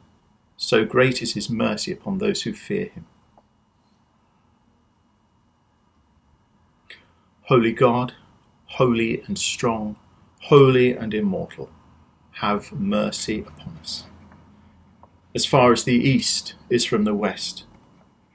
so 0.56 0.84
great 0.84 1.22
is 1.22 1.34
his 1.34 1.50
mercy 1.50 1.92
upon 1.92 2.18
those 2.18 2.42
who 2.42 2.52
fear 2.52 2.86
him. 2.86 3.06
Holy 7.48 7.72
God, 7.72 8.14
holy 8.66 9.22
and 9.26 9.38
strong, 9.38 9.96
holy 10.42 10.92
and 10.92 11.12
immortal, 11.12 11.70
have 12.32 12.72
mercy 12.72 13.40
upon 13.40 13.76
us. 13.80 14.04
As 15.34 15.44
far 15.44 15.72
as 15.72 15.84
the 15.84 15.92
east 15.92 16.54
is 16.70 16.84
from 16.84 17.04
the 17.04 17.14
west, 17.14 17.64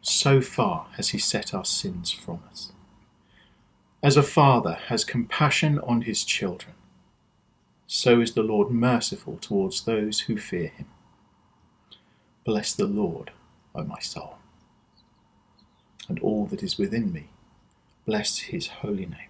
so 0.02 0.41
far 0.41 0.88
has 0.98 1.10
he 1.10 1.17
set 1.17 1.54
our 1.54 1.65
sins 1.65 2.12
from 2.12 2.41
us. 2.50 2.72
As 4.01 4.15
a 4.15 4.23
father 4.23 4.75
has 4.88 5.03
compassion 5.03 5.79
on 5.79 6.03
his 6.03 6.23
children, 6.23 6.73
so 7.85 8.21
is 8.21 8.33
the 8.33 8.43
Lord 8.43 8.71
merciful 8.71 9.38
towards 9.41 9.83
those 9.83 10.21
who 10.21 10.38
fear 10.38 10.69
him. 10.69 10.88
Bless 12.45 12.73
the 12.73 12.88
Lord, 12.88 13.31
O 13.75 13.83
my 13.83 13.99
soul, 13.99 14.38
and 16.07 16.19
all 16.19 16.45
that 16.47 16.63
is 16.63 16.77
within 16.77 17.12
me. 17.12 17.29
Bless 18.05 18.38
his 18.38 18.67
holy 18.67 19.05
name. 19.05 19.29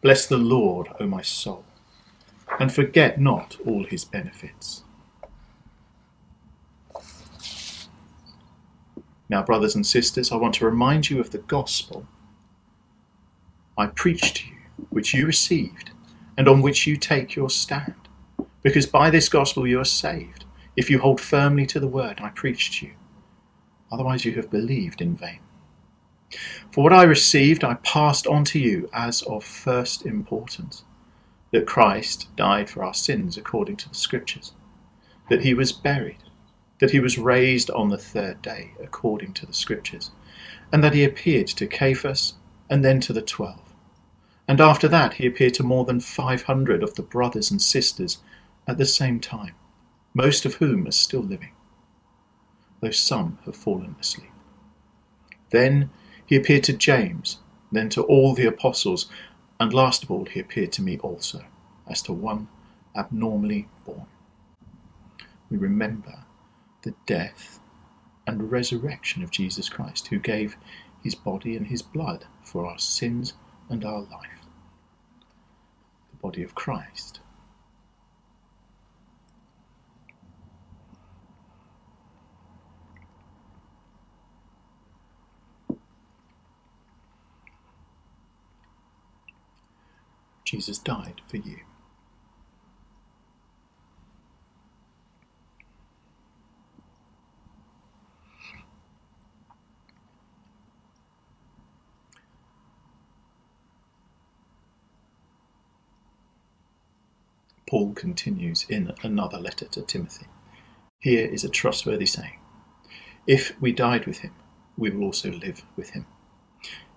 Bless 0.00 0.26
the 0.26 0.38
Lord, 0.38 0.88
O 1.00 1.06
my 1.06 1.22
soul, 1.22 1.64
and 2.60 2.72
forget 2.72 3.20
not 3.20 3.56
all 3.66 3.84
his 3.84 4.04
benefits 4.04 4.84
Now, 9.28 9.42
brothers 9.42 9.74
and 9.74 9.86
sisters, 9.86 10.30
I 10.30 10.36
want 10.36 10.54
to 10.56 10.64
remind 10.64 11.10
you 11.10 11.18
of 11.18 11.30
the 11.30 11.38
gospel 11.38 12.06
I 13.76 13.86
preached 13.86 14.36
to 14.36 14.48
you, 14.48 14.86
which 14.90 15.14
you 15.14 15.26
received, 15.26 15.90
and 16.36 16.48
on 16.48 16.62
which 16.62 16.86
you 16.86 16.96
take 16.96 17.34
your 17.34 17.50
stand. 17.50 17.94
Because 18.62 18.86
by 18.86 19.10
this 19.10 19.28
gospel 19.28 19.66
you 19.66 19.80
are 19.80 19.84
saved, 19.84 20.44
if 20.76 20.90
you 20.90 20.98
hold 20.98 21.20
firmly 21.20 21.66
to 21.66 21.80
the 21.80 21.88
word 21.88 22.20
I 22.20 22.30
preached 22.30 22.74
to 22.74 22.86
you. 22.86 22.92
Otherwise, 23.92 24.24
you 24.24 24.32
have 24.32 24.50
believed 24.50 25.00
in 25.00 25.14
vain. 25.14 25.40
For 26.72 26.82
what 26.82 26.92
I 26.92 27.04
received, 27.04 27.62
I 27.62 27.74
passed 27.74 28.26
on 28.26 28.44
to 28.46 28.58
you 28.58 28.88
as 28.92 29.22
of 29.22 29.44
first 29.44 30.04
importance 30.04 30.84
that 31.52 31.66
Christ 31.66 32.34
died 32.34 32.68
for 32.68 32.82
our 32.82 32.94
sins 32.94 33.36
according 33.36 33.76
to 33.76 33.88
the 33.88 33.94
Scriptures, 33.94 34.52
that 35.28 35.42
he 35.42 35.54
was 35.54 35.70
buried 35.70 36.24
that 36.84 36.90
he 36.90 37.00
was 37.00 37.18
raised 37.18 37.70
on 37.70 37.88
the 37.88 37.98
third 37.98 38.42
day, 38.42 38.72
according 38.82 39.32
to 39.34 39.46
the 39.46 39.52
Scriptures, 39.52 40.10
and 40.72 40.82
that 40.82 40.94
he 40.94 41.04
appeared 41.04 41.46
to 41.46 41.66
Cephas 41.66 42.34
and 42.68 42.84
then 42.84 43.00
to 43.00 43.12
the 43.12 43.22
twelve. 43.22 43.63
And 44.46 44.60
after 44.60 44.88
that 44.88 45.14
he 45.14 45.26
appeared 45.26 45.54
to 45.54 45.62
more 45.62 45.84
than 45.84 46.00
five 46.00 46.42
hundred 46.42 46.82
of 46.82 46.94
the 46.94 47.02
brothers 47.02 47.50
and 47.50 47.60
sisters 47.62 48.18
at 48.66 48.78
the 48.78 48.84
same 48.86 49.20
time, 49.20 49.54
most 50.12 50.44
of 50.44 50.56
whom 50.56 50.86
are 50.86 50.92
still 50.92 51.22
living, 51.22 51.52
though 52.80 52.90
some 52.90 53.38
have 53.46 53.56
fallen 53.56 53.96
asleep. 54.00 54.30
Then 55.50 55.90
he 56.26 56.36
appeared 56.36 56.64
to 56.64 56.72
James, 56.72 57.38
then 57.72 57.88
to 57.90 58.02
all 58.02 58.34
the 58.34 58.46
apostles, 58.46 59.08
and 59.58 59.72
last 59.72 60.02
of 60.02 60.10
all 60.10 60.26
he 60.26 60.40
appeared 60.40 60.72
to 60.72 60.82
me 60.82 60.98
also, 60.98 61.44
as 61.88 62.02
to 62.02 62.12
one 62.12 62.48
abnormally 62.96 63.68
born. 63.84 64.06
We 65.50 65.56
remember 65.56 66.24
the 66.82 66.94
death 67.06 67.60
and 68.26 68.50
resurrection 68.50 69.22
of 69.22 69.30
Jesus 69.30 69.68
Christ, 69.68 70.08
who 70.08 70.18
gave 70.18 70.56
his 71.02 71.14
body 71.14 71.56
and 71.56 71.66
his 71.66 71.82
blood 71.82 72.26
for 72.42 72.66
our 72.66 72.78
sins 72.78 73.34
and 73.68 73.84
our 73.84 74.00
life. 74.00 74.33
Body 76.24 76.42
of 76.42 76.54
Christ. 76.54 77.20
Jesus 90.46 90.78
died 90.78 91.20
for 91.28 91.36
you. 91.36 91.58
Paul 107.74 107.92
continues 107.94 108.64
in 108.68 108.92
another 109.02 109.36
letter 109.36 109.64
to 109.64 109.82
Timothy. 109.82 110.26
Here 111.00 111.26
is 111.26 111.42
a 111.42 111.48
trustworthy 111.48 112.06
saying 112.06 112.38
If 113.26 113.60
we 113.60 113.72
died 113.72 114.06
with 114.06 114.18
him, 114.18 114.32
we 114.78 114.90
will 114.90 115.02
also 115.02 115.32
live 115.32 115.64
with 115.74 115.90
him. 115.90 116.06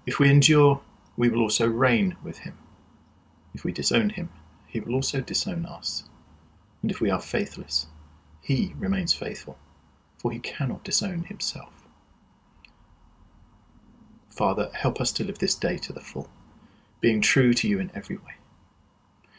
If 0.05 0.19
we 0.19 0.29
endure, 0.29 0.81
we 1.17 1.29
will 1.29 1.41
also 1.41 1.65
reign 1.65 2.15
with 2.23 2.37
him. 2.37 2.59
If 3.55 3.63
we 3.63 3.71
disown 3.71 4.11
him, 4.11 4.29
he 4.67 4.79
will 4.79 4.93
also 4.93 5.19
disown 5.19 5.65
us. 5.65 6.03
And 6.83 6.91
if 6.91 7.01
we 7.01 7.09
are 7.09 7.19
faithless, 7.19 7.87
he 8.39 8.75
remains 8.77 9.15
faithful, 9.15 9.57
for 10.19 10.31
he 10.31 10.37
cannot 10.37 10.83
disown 10.83 11.23
himself. 11.23 11.87
Father, 14.29 14.69
help 14.75 15.01
us 15.01 15.11
to 15.13 15.23
live 15.23 15.39
this 15.39 15.55
day 15.55 15.77
to 15.79 15.91
the 15.91 16.01
full, 16.01 16.29
being 17.01 17.19
true 17.19 17.55
to 17.55 17.67
you 17.67 17.79
in 17.79 17.89
every 17.95 18.17
way 18.17 18.35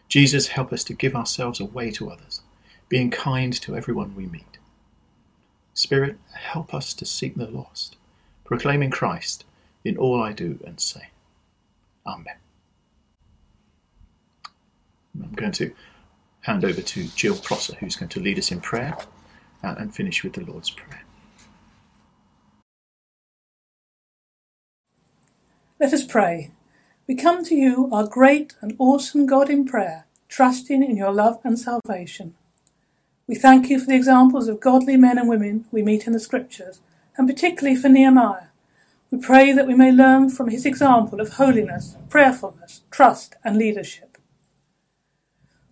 Jesus, 0.08 0.48
help 0.48 0.72
us 0.72 0.84
to 0.84 0.94
give 0.94 1.14
ourselves 1.14 1.60
away 1.60 1.90
to 1.92 2.10
others, 2.10 2.40
being 2.88 3.10
kind 3.10 3.52
to 3.60 3.76
everyone 3.76 4.16
we 4.16 4.26
meet. 4.26 4.58
Spirit, 5.74 6.18
help 6.32 6.72
us 6.74 6.94
to 6.94 7.04
seek 7.04 7.34
the 7.34 7.46
lost, 7.46 7.96
proclaiming 8.44 8.90
Christ 8.90 9.44
in 9.84 9.96
all 9.96 10.22
I 10.22 10.32
do 10.32 10.58
and 10.66 10.80
say. 10.80 11.10
Amen. 12.06 12.36
I'm 15.22 15.32
going 15.32 15.52
to 15.52 15.72
hand 16.40 16.64
over 16.64 16.80
to 16.80 17.04
Jill 17.08 17.36
Prosser, 17.36 17.76
who's 17.76 17.96
going 17.96 18.08
to 18.10 18.20
lead 18.20 18.38
us 18.38 18.50
in 18.50 18.60
prayer 18.60 18.96
and 19.62 19.94
finish 19.94 20.24
with 20.24 20.32
the 20.32 20.44
Lord's 20.44 20.70
Prayer. 20.70 21.02
Let 25.78 25.92
us 25.92 26.04
pray. 26.04 26.50
We 27.08 27.14
come 27.14 27.42
to 27.46 27.54
you, 27.54 27.88
our 27.90 28.06
great 28.06 28.54
and 28.60 28.76
awesome 28.78 29.24
God, 29.24 29.48
in 29.48 29.64
prayer, 29.64 30.06
trusting 30.28 30.82
in 30.82 30.94
your 30.94 31.10
love 31.10 31.38
and 31.42 31.58
salvation. 31.58 32.34
We 33.26 33.34
thank 33.34 33.70
you 33.70 33.80
for 33.80 33.86
the 33.86 33.96
examples 33.96 34.46
of 34.46 34.60
godly 34.60 34.98
men 34.98 35.16
and 35.16 35.26
women 35.26 35.64
we 35.72 35.80
meet 35.80 36.06
in 36.06 36.12
the 36.12 36.20
Scriptures, 36.20 36.82
and 37.16 37.26
particularly 37.26 37.76
for 37.76 37.88
Nehemiah. 37.88 38.48
We 39.10 39.20
pray 39.20 39.52
that 39.52 39.66
we 39.66 39.74
may 39.74 39.90
learn 39.90 40.28
from 40.28 40.50
his 40.50 40.66
example 40.66 41.18
of 41.22 41.34
holiness, 41.34 41.96
prayerfulness, 42.10 42.82
trust, 42.90 43.36
and 43.42 43.56
leadership. 43.56 44.18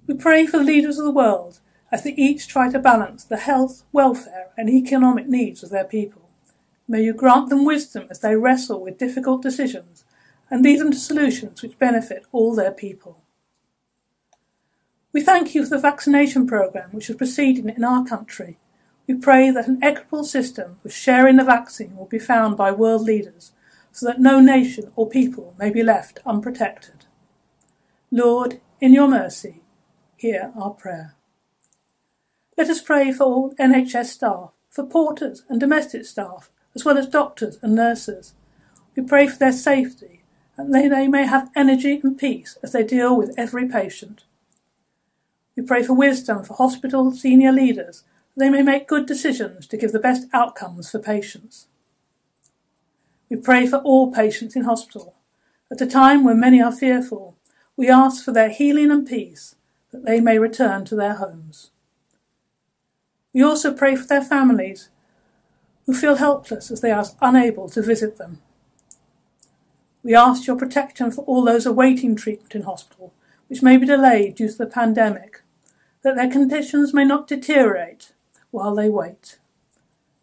We 0.07 0.15
pray 0.15 0.47
for 0.47 0.57
the 0.57 0.65
leaders 0.65 0.99
of 0.99 1.05
the 1.05 1.11
world 1.11 1.61
as 1.93 2.03
they 2.03 2.15
each 2.15 2.49
try 2.49 2.71
to 2.71 2.79
balance 2.79 3.25
the 3.25 3.37
health, 3.37 3.83
welfare, 3.93 4.53
and 4.57 4.71
economic 4.71 5.29
needs 5.29 5.63
of 5.63 5.69
their 5.69 5.85
people. 5.85 6.31
May 6.89 7.03
you 7.03 7.13
grant 7.13 7.51
them 7.51 7.67
wisdom 7.67 8.07
as 8.09 8.21
they 8.21 8.37
wrestle 8.37 8.81
with 8.81 8.97
difficult 8.97 9.43
decisions 9.43 10.06
and 10.51 10.63
lead 10.63 10.81
them 10.81 10.91
to 10.91 10.99
solutions 10.99 11.63
which 11.63 11.79
benefit 11.79 12.25
all 12.33 12.55
their 12.55 12.73
people. 12.73 13.23
We 15.13 15.23
thank 15.23 15.55
you 15.55 15.65
for 15.65 15.71
the 15.71 15.79
vaccination 15.79 16.47
programme 16.47 16.91
which 16.93 17.09
is 17.09 17.17
proceeding 17.17 17.69
in 17.69 17.85
our 17.85 18.05
country. 18.05 18.59
We 19.09 19.15
pray 19.15 19.51
that 19.51 19.69
an 19.69 19.83
equitable 19.83 20.25
system 20.25 20.79
of 20.85 20.93
sharing 20.93 21.37
the 21.37 21.45
vaccine 21.45 21.97
will 21.97 22.07
be 22.07 22.19
found 22.19 22.57
by 22.57 22.71
world 22.71 23.03
leaders 23.03 23.53
so 23.93 24.07
that 24.07 24.21
no 24.21 24.41
nation 24.41 24.93
or 24.95 25.09
people 25.09 25.55
may 25.59 25.71
be 25.71 25.83
left 25.83 26.19
unprotected. 26.27 27.07
Lord, 28.11 28.61
in 28.81 28.93
your 28.93 29.09
mercy, 29.09 29.63
hear 30.17 30.53
our 30.55 30.71
prayer. 30.71 31.15
Let 32.59 32.69
us 32.69 32.83
pray 32.83 33.11
for 33.13 33.25
all 33.25 33.55
NHS 33.55 34.07
staff, 34.07 34.51
for 34.69 34.85
porters 34.85 35.45
and 35.49 35.59
domestic 35.59 36.05
staff, 36.05 36.51
as 36.75 36.85
well 36.85 36.99
as 36.99 37.07
doctors 37.07 37.59
and 37.63 37.75
nurses. 37.75 38.35
We 38.95 39.03
pray 39.03 39.29
for 39.29 39.39
their 39.39 39.53
safety 39.53 40.16
and 40.57 40.75
that 40.75 40.89
they 40.91 41.09
may 41.09 41.27
have 41.27 41.51
energy 41.55 42.01
and 42.03 42.19
peace 42.19 42.59
as 42.63 42.73
they 42.73 42.83
deal 42.83 43.17
with 43.17 43.35
every 43.37 43.69
patient. 43.69 44.25
We 45.57 45.63
pray 45.63 45.83
for 45.83 45.95
wisdom 45.95 46.45
for 46.45 46.55
hospital 46.55 47.13
senior 47.13 47.53
leaders 47.53 48.05
that 48.35 48.45
they 48.45 48.51
may 48.51 48.63
make 48.63 48.89
good 48.89 49.07
decisions 49.07 49.67
to 49.69 49.77
give 49.77 49.93
the 49.93 49.99
best 49.99 50.29
outcomes 50.33 50.91
for 50.91 50.99
patients. 50.99 51.67
We 53.29 53.37
pray 53.37 53.67
for 53.67 53.79
all 53.79 54.13
patients 54.13 54.55
in 54.55 54.65
hospital. 54.65 55.15
At 55.71 55.81
a 55.81 55.87
time 55.87 56.25
when 56.25 56.39
many 56.39 56.63
are 56.63 56.73
fearful, 56.73 57.37
we 57.77 57.91
ask 57.91 58.25
for 58.25 58.33
their 58.33 58.51
healing 58.51 58.91
and 58.91 59.07
peace 59.07 59.57
that 59.91 60.05
they 60.05 60.21
may 60.21 60.39
return 60.39 60.85
to 60.87 60.95
their 60.95 61.15
homes. 61.15 61.71
We 63.33 63.43
also 63.43 63.75
pray 63.75 63.97
for 63.97 64.07
their 64.07 64.23
families 64.23 64.89
who 65.87 65.95
feel 65.95 66.17
helpless 66.17 66.71
as 66.71 66.81
they 66.81 66.91
are 66.91 67.05
unable 67.21 67.69
to 67.71 67.83
visit 67.83 68.17
them. 68.17 68.41
We 70.07 70.15
ask 70.15 70.47
your 70.47 70.55
protection 70.55 71.11
for 71.11 71.25
all 71.25 71.45
those 71.45 71.67
awaiting 71.67 72.15
treatment 72.15 72.55
in 72.55 72.63
hospital, 72.63 73.13
which 73.49 73.61
may 73.61 73.77
be 73.77 73.87
delayed 73.87 74.37
due 74.37 74.49
to 74.49 74.57
the 74.57 74.67
pandemic, 74.67 75.43
that 76.03 76.15
their 76.15 76.31
conditions 76.31 76.95
may 76.95 77.05
not 77.05 77.27
deteriorate 77.27 78.13
while 78.53 78.73
they 78.77 78.89
wait. 78.89 79.41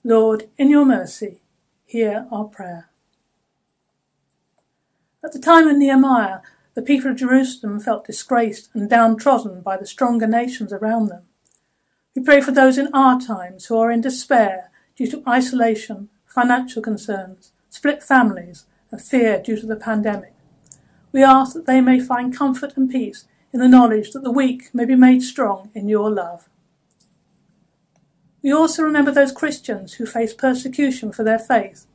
Lord, 0.02 0.48
in 0.58 0.70
your 0.70 0.86
mercy, 0.86 1.42
hear 1.86 2.28
our 2.32 2.46
prayer. 2.46 2.92
At 5.22 5.34
the 5.34 5.40
time 5.40 5.68
of 5.68 5.76
Nehemiah, 5.76 6.40
the 6.76 6.82
people 6.82 7.12
of 7.12 7.18
Jerusalem 7.18 7.82
felt 7.82 8.08
disgraced 8.08 8.70
and 8.74 8.90
downtrodden 8.90 9.60
by 9.60 9.76
the 9.76 9.86
stronger 9.86 10.28
nations 10.28 10.72
around 10.72 11.10
them. 11.10 11.24
We 12.16 12.24
pray 12.24 12.40
for 12.40 12.52
those 12.52 12.78
in 12.78 12.88
our 12.94 13.20
times 13.20 13.66
who 13.66 13.78
are 13.80 13.92
in 13.92 14.00
despair 14.00 14.72
due 14.96 15.12
to 15.12 15.24
isolation, 15.28 16.08
financial 16.26 16.82
concerns, 16.82 17.52
split 17.70 18.02
families, 18.02 18.64
and 18.94 19.02
fear 19.02 19.42
due 19.42 19.60
to 19.60 19.66
the 19.66 19.76
pandemic. 19.76 20.34
We 21.12 21.24
ask 21.24 21.54
that 21.54 21.66
they 21.66 21.82
may 21.82 22.00
find 22.00 22.36
comfort 22.36 22.78
and 22.78 22.88
peace 22.90 23.26
in 23.52 23.60
the 23.60 23.68
knowledge 23.68 24.12
that 24.12 24.24
the 24.24 24.32
weak 24.32 24.70
may 24.72 24.86
be 24.86 24.96
made 24.96 25.24
strong 25.24 25.72
in 25.74 25.90
your 25.90 26.12
love. 26.12 26.48
We 28.44 28.52
also 28.52 28.84
remember 28.84 29.10
those 29.10 29.32
Christians 29.32 29.94
who 29.94 30.06
face 30.06 30.32
persecution 30.34 31.12
for 31.12 31.24
their 31.24 31.40
faith, 31.40 31.88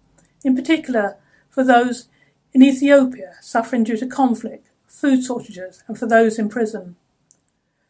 in 0.42 0.57
particular 0.57 1.16
for 1.49 1.62
those 1.62 2.09
in 2.53 2.64
Ethiopia 2.64 3.34
suffering 3.42 3.84
due 3.84 3.96
to 3.99 4.07
conflict, 4.07 4.68
food 4.88 5.22
shortages, 5.22 5.84
and 5.86 5.96
for 5.96 6.07
those 6.07 6.36
in 6.36 6.49
prison. 6.49 6.96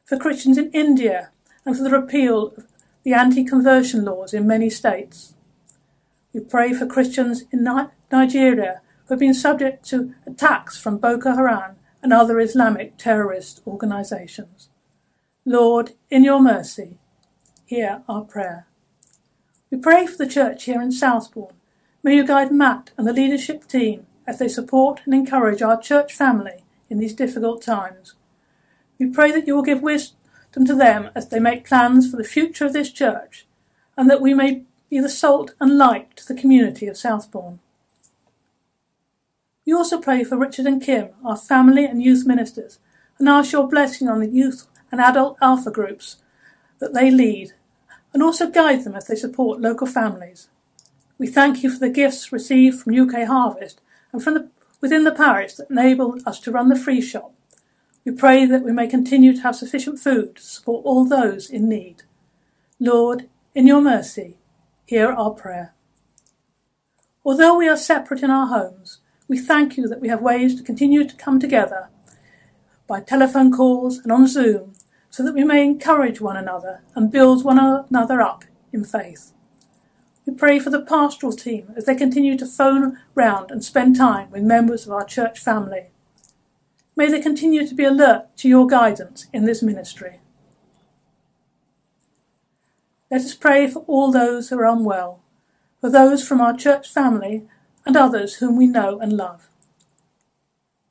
For 0.05 0.19
Christians 0.19 0.59
in 0.59 0.71
India 0.73 1.31
and 1.65 1.75
for 1.75 1.83
the 1.83 1.91
repeal 1.91 2.49
of 2.49 2.67
the 3.05 3.15
anti 3.15 3.43
conversion 3.43 4.05
laws 4.05 4.35
in 4.35 4.47
many 4.47 4.69
states. 4.69 5.33
We 6.35 6.41
pray 6.41 6.75
for 6.75 6.85
Christians 6.85 7.45
in 7.51 7.67
Nigeria 8.13 8.83
who 9.09 9.15
have 9.15 9.21
been 9.21 9.33
subject 9.33 9.89
to 9.89 10.15
attacks 10.27 10.79
from 10.79 10.99
Boko 10.99 11.35
Haram 11.35 11.77
and 12.03 12.13
other 12.13 12.39
Islamic 12.39 12.99
terrorist 12.99 13.63
organisations. 13.67 14.69
Lord, 15.47 15.93
in 16.11 16.25
your 16.25 16.43
mercy, 16.43 16.99
hear 17.65 18.03
our 18.07 18.21
prayer. 18.21 18.67
We 19.71 19.79
pray 19.79 20.07
for 20.07 20.19
the 20.19 20.27
church 20.27 20.65
here 20.65 20.83
in 20.83 20.93
Southbourne. 20.93 21.55
May 22.03 22.17
you 22.17 22.27
guide 22.27 22.53
Matt 22.53 22.91
and 22.99 23.07
the 23.07 23.15
leadership 23.15 23.67
team 23.67 24.07
as 24.27 24.39
they 24.39 24.49
support 24.49 25.01
and 25.07 25.15
encourage 25.15 25.63
our 25.63 25.81
church 25.81 26.13
family 26.15 26.65
in 26.91 26.99
these 26.99 27.15
difficult 27.15 27.63
times. 27.63 28.15
We 28.99 29.07
pray 29.07 29.33
that 29.33 29.47
you 29.47 29.55
will 29.55 29.63
give 29.63 29.81
wisdom 29.83 30.67
to 30.67 30.75
them 30.75 31.11
as 31.15 31.29
they 31.29 31.41
make 31.41 31.67
plans 31.67 32.11
for 32.11 32.19
the 32.19 32.25
future 32.25 32.67
of 32.67 32.75
this 32.75 32.93
church, 32.93 33.47
and 33.97 34.11
that 34.11 34.21
we 34.21 34.35
may 34.35 34.65
be 34.91 35.01
the 35.01 35.09
salt 35.09 35.55
and 35.61 35.79
light 35.79 36.15
to 36.17 36.27
the 36.27 36.39
community 36.39 36.87
of 36.87 36.99
Southbourne. 36.99 37.61
We 39.69 39.75
also 39.75 40.01
pray 40.01 40.25
for 40.25 40.39
Richard 40.39 40.65
and 40.65 40.81
Kim, 40.81 41.11
our 41.23 41.37
family 41.37 41.85
and 41.85 42.03
youth 42.03 42.27
ministers, 42.27 42.79
and 43.19 43.29
ask 43.29 43.53
your 43.53 43.69
blessing 43.69 44.09
on 44.09 44.21
the 44.21 44.27
youth 44.27 44.67
and 44.91 44.99
adult 44.99 45.37
alpha 45.43 45.71
groups 45.71 46.17
that 46.79 46.95
they 46.95 47.11
lead, 47.11 47.53
and 48.15 48.23
also 48.23 48.49
guide 48.49 48.85
them 48.85 48.95
as 48.97 49.09
they 49.09 49.15
support 49.15 49.61
local 49.61 49.87
families. 49.87 50.49
We 51.19 51.27
thank 51.27 51.63
you 51.63 51.71
for 51.71 51.81
the 51.81 51.91
gifts 51.91 52.33
received 52.33 52.81
from 52.81 52.99
UK 52.99 53.27
Harvest 53.27 53.83
and 54.11 54.25
from 54.25 54.33
the, 54.33 54.49
within 54.81 55.05
the 55.05 55.13
parish 55.13 55.57
that 55.57 55.69
enable 55.69 56.17
us 56.25 56.41
to 56.41 56.51
run 56.51 56.71
the 56.71 56.75
free 56.75 57.03
shop 57.03 57.35
we 58.09 58.13
pray 58.13 58.47
that 58.47 58.63
we 58.63 58.73
may 58.73 58.87
continue 58.87 59.37
to 59.37 59.43
have 59.43 59.55
sufficient 59.55 59.99
food 59.99 60.37
to 60.37 60.43
support 60.43 60.87
all 60.87 61.05
those 61.05 61.51
in 61.51 61.69
need. 61.69 62.05
Lord, 62.81 63.29
in 63.55 63.67
your 63.67 63.83
mercy, 63.83 64.39
hear 64.87 65.13
our 65.13 65.33
prayer. 65.33 65.75
Although 67.23 67.59
we 67.59 67.69
are 67.69 67.77
separate 67.77 68.23
in 68.23 68.31
our 68.31 68.47
homes, 68.47 69.01
we 69.29 69.39
thank 69.39 69.77
you 69.77 69.87
that 69.87 70.01
we 70.01 70.09
have 70.09 70.23
ways 70.23 70.55
to 70.57 70.63
continue 70.63 71.07
to 71.07 71.15
come 71.17 71.39
together 71.39 71.91
by 72.87 73.01
telephone 73.01 73.53
calls 73.53 73.99
and 73.99 74.11
on 74.11 74.27
Zoom 74.27 74.73
so 75.11 75.23
that 75.23 75.35
we 75.35 75.45
may 75.45 75.63
encourage 75.63 76.21
one 76.21 76.37
another 76.37 76.83
and 76.95 77.13
build 77.13 77.45
one 77.45 77.59
another 77.59 78.23
up 78.23 78.45
in 78.73 78.85
faith. 78.85 79.33
We 80.27 80.35
pray 80.35 80.59
for 80.59 80.71
the 80.71 80.81
pastoral 80.81 81.33
team 81.33 81.73
as 81.77 81.85
they 81.85 81.95
continue 81.95 82.37
to 82.39 82.47
phone 82.47 82.99
round 83.15 83.51
and 83.51 83.63
spend 83.63 83.97
time 83.97 84.31
with 84.31 84.43
members 84.43 84.87
of 84.87 84.93
our 84.93 85.05
church 85.05 85.39
family. 85.39 85.87
May 86.97 87.11
they 87.11 87.21
continue 87.21 87.67
to 87.67 87.75
be 87.75 87.85
alert 87.85 88.37
to 88.39 88.49
your 88.49 88.67
guidance 88.67 89.27
in 89.33 89.45
this 89.45 89.63
ministry. 89.63 90.21
Let 93.11 93.23
us 93.23 93.35
pray 93.35 93.69
for 93.69 93.81
all 93.87 94.11
those 94.11 94.49
who 94.49 94.59
are 94.59 94.67
unwell, 94.67 95.23
for 95.81 95.89
those 95.91 96.27
from 96.27 96.41
our 96.41 96.57
church 96.57 96.89
family 96.89 97.47
and 97.89 97.97
others 97.97 98.37
whom 98.37 98.55
we 98.55 98.67
know 98.67 99.01
and 99.01 99.15
love. 99.15 99.49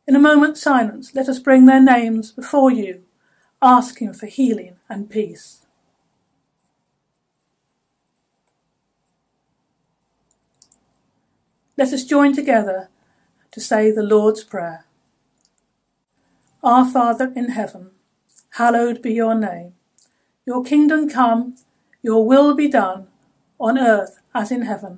In 0.07 0.15
a 0.15 0.19
moment's 0.19 0.61
silence, 0.61 1.13
let 1.13 1.29
us 1.29 1.37
bring 1.37 1.67
their 1.67 1.79
names 1.79 2.31
before 2.31 2.71
you, 2.71 3.03
asking 3.61 4.13
for 4.13 4.25
healing 4.25 4.77
and 4.89 5.07
peace. 5.07 5.59
Let 11.77 11.93
us 11.93 12.03
join 12.03 12.33
together 12.33 12.89
to 13.51 13.61
say 13.61 13.91
the 13.91 14.01
Lord's 14.01 14.43
Prayer. 14.43 14.85
Our 16.63 16.89
Father 16.89 17.31
in 17.35 17.49
heaven, 17.49 17.91
hallowed 18.53 19.03
be 19.03 19.13
your 19.13 19.35
name. 19.35 19.73
Your 20.47 20.63
kingdom 20.63 21.07
come, 21.07 21.57
your 22.01 22.25
will 22.25 22.55
be 22.55 22.67
done, 22.67 23.07
on 23.59 23.77
earth 23.77 24.19
as 24.33 24.51
in 24.51 24.63
heaven. 24.63 24.97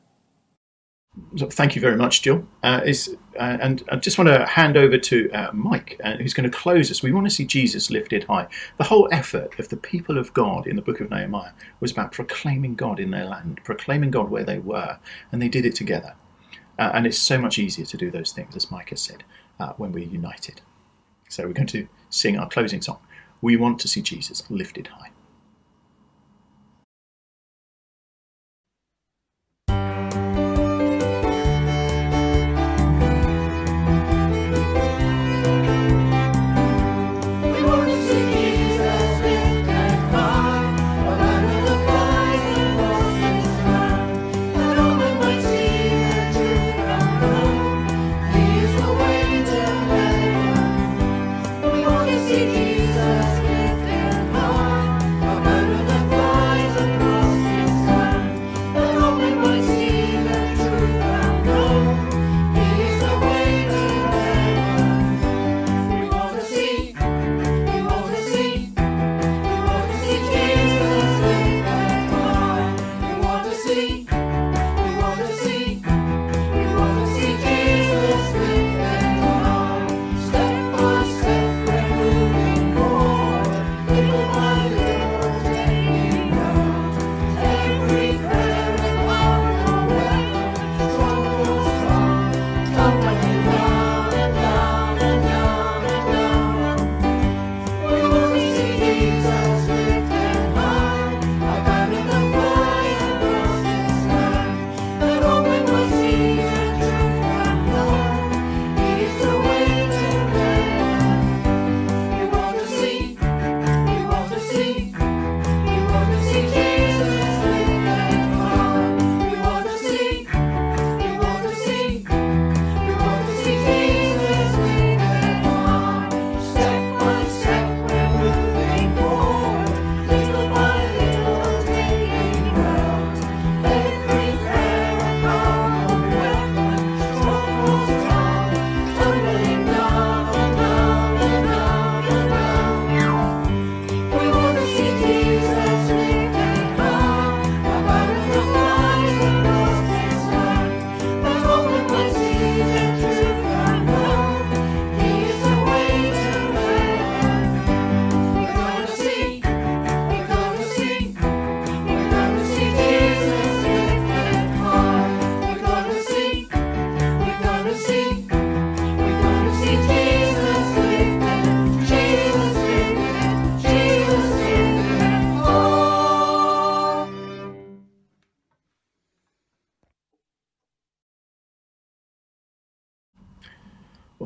thank 1.37 1.75
you 1.75 1.81
very 1.81 1.97
much, 1.97 2.21
Jill. 2.21 2.47
Uh, 2.63 2.81
is, 2.85 3.15
uh, 3.35 3.57
and 3.61 3.83
I 3.89 3.97
just 3.97 4.17
want 4.17 4.29
to 4.29 4.45
hand 4.45 4.77
over 4.77 4.97
to 4.97 5.29
uh, 5.31 5.51
Mike, 5.51 5.99
uh, 6.03 6.15
who's 6.17 6.33
going 6.33 6.49
to 6.49 6.57
close 6.57 6.89
us. 6.89 7.03
We 7.03 7.11
want 7.11 7.27
to 7.27 7.33
see 7.33 7.45
Jesus 7.45 7.89
lifted 7.89 8.23
high. 8.25 8.47
The 8.77 8.85
whole 8.85 9.09
effort 9.11 9.59
of 9.59 9.69
the 9.69 9.77
people 9.77 10.17
of 10.17 10.33
God 10.33 10.67
in 10.67 10.75
the 10.75 10.81
book 10.81 11.01
of 11.01 11.09
Nehemiah 11.09 11.51
was 11.79 11.91
about 11.91 12.11
proclaiming 12.11 12.75
God 12.75 12.99
in 12.99 13.11
their 13.11 13.25
land, 13.25 13.61
proclaiming 13.63 14.11
God 14.11 14.29
where 14.29 14.43
they 14.45 14.59
were, 14.59 14.99
and 15.31 15.41
they 15.41 15.49
did 15.49 15.65
it 15.65 15.75
together. 15.75 16.15
Uh, 16.79 16.91
and 16.93 17.05
it's 17.05 17.17
so 17.17 17.37
much 17.37 17.59
easier 17.59 17.85
to 17.85 17.97
do 17.97 18.09
those 18.09 18.31
things, 18.31 18.55
as 18.55 18.71
Mike 18.71 18.89
has 18.89 19.01
said, 19.01 19.23
uh, 19.59 19.73
when 19.73 19.91
we're 19.91 20.05
united. 20.05 20.61
So 21.29 21.45
we're 21.45 21.53
going 21.53 21.67
to 21.67 21.87
sing 22.09 22.37
our 22.37 22.49
closing 22.49 22.81
song. 22.81 22.99
We 23.41 23.57
want 23.57 23.79
to 23.79 23.87
see 23.87 24.01
Jesus 24.01 24.49
lifted 24.49 24.87
high. 24.87 25.10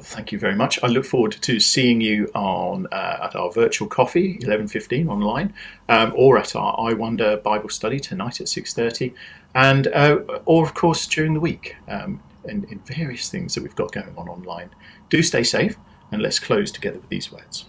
Thank 0.06 0.32
you 0.32 0.39
very 0.39 0.56
much. 0.56 0.80
I 0.84 0.88
look 0.88 1.06
forward 1.06 1.34
to 1.34 1.60
seeing 1.60 1.99
you 1.99 2.30
on 2.36 2.88
uh, 2.91 3.20
at 3.24 3.36
our 3.36 3.51
virtual 3.51 3.88
coffee, 3.88 4.38
eleven 4.41 4.68
fifteen 4.68 5.10
online, 5.10 5.53
um, 5.89 6.14
or 6.16 6.38
at 6.38 6.56
our 6.56 6.80
I 6.80 6.93
Wonder 6.93 7.38
Bible 7.38 7.70
study 7.70 7.99
tonight 7.99 8.39
at 8.39 8.47
six 8.47 8.74
thirty, 8.74 9.14
and 9.53 9.88
uh, 9.88 10.20
or 10.45 10.64
of 10.64 10.74
course 10.74 11.08
during 11.08 11.34
the 11.34 11.39
week 11.39 11.76
um, 11.88 12.22
in, 12.45 12.66
in 12.66 12.80
various 12.80 13.30
things 13.30 13.56
that 13.56 13.64
we've 13.64 13.76
got 13.76 13.91
going 13.91 14.14
on 14.18 14.30
online. 14.30 14.70
Do 15.10 15.22
stay 15.24 15.43
safe, 15.43 15.76
and 16.12 16.22
let's 16.22 16.39
close 16.39 16.72
together 16.72 16.99
with 16.99 17.10
these 17.10 17.32
words. 17.32 17.66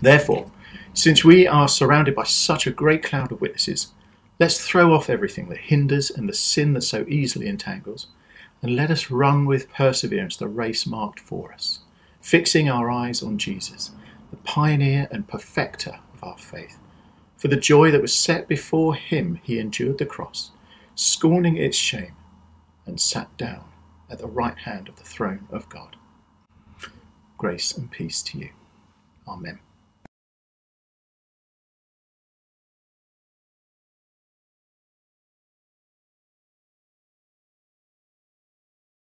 Therefore, 0.00 0.50
since 0.94 1.24
we 1.24 1.46
are 1.46 1.68
surrounded 1.68 2.14
by 2.14 2.24
such 2.24 2.66
a 2.66 2.70
great 2.70 3.02
cloud 3.02 3.32
of 3.32 3.40
witnesses, 3.40 3.92
let's 4.38 4.64
throw 4.64 4.94
off 4.94 5.10
everything 5.10 5.48
that 5.48 5.58
hinders 5.58 6.10
and 6.10 6.28
the 6.28 6.34
sin 6.34 6.72
that 6.74 6.82
so 6.82 7.04
easily 7.08 7.48
entangles 7.48 8.06
and 8.62 8.76
let 8.76 8.90
us 8.90 9.10
run 9.10 9.46
with 9.46 9.72
perseverance 9.72 10.36
the 10.36 10.48
race 10.48 10.86
marked 10.86 11.20
for 11.20 11.52
us, 11.52 11.80
fixing 12.20 12.68
our 12.68 12.90
eyes 12.90 13.22
on 13.22 13.38
Jesus, 13.38 13.92
the 14.30 14.36
pioneer 14.38 15.08
and 15.10 15.28
perfecter 15.28 15.98
of 16.14 16.22
our 16.22 16.38
faith. 16.38 16.78
For 17.36 17.48
the 17.48 17.56
joy 17.56 17.90
that 17.90 18.02
was 18.02 18.14
set 18.14 18.48
before 18.48 18.94
him, 18.94 19.40
he 19.42 19.58
endured 19.58 19.98
the 19.98 20.06
cross, 20.06 20.50
scorning 20.94 21.56
its 21.56 21.76
shame, 21.76 22.14
and 22.84 23.00
sat 23.00 23.34
down 23.36 23.64
at 24.10 24.18
the 24.18 24.26
right 24.26 24.58
hand 24.58 24.88
of 24.88 24.96
the 24.96 25.04
throne 25.04 25.48
of 25.50 25.68
God. 25.68 25.96
Grace 27.38 27.72
and 27.72 27.90
peace 27.90 28.22
to 28.24 28.38
you. 28.38 28.50
Amen. 29.26 29.60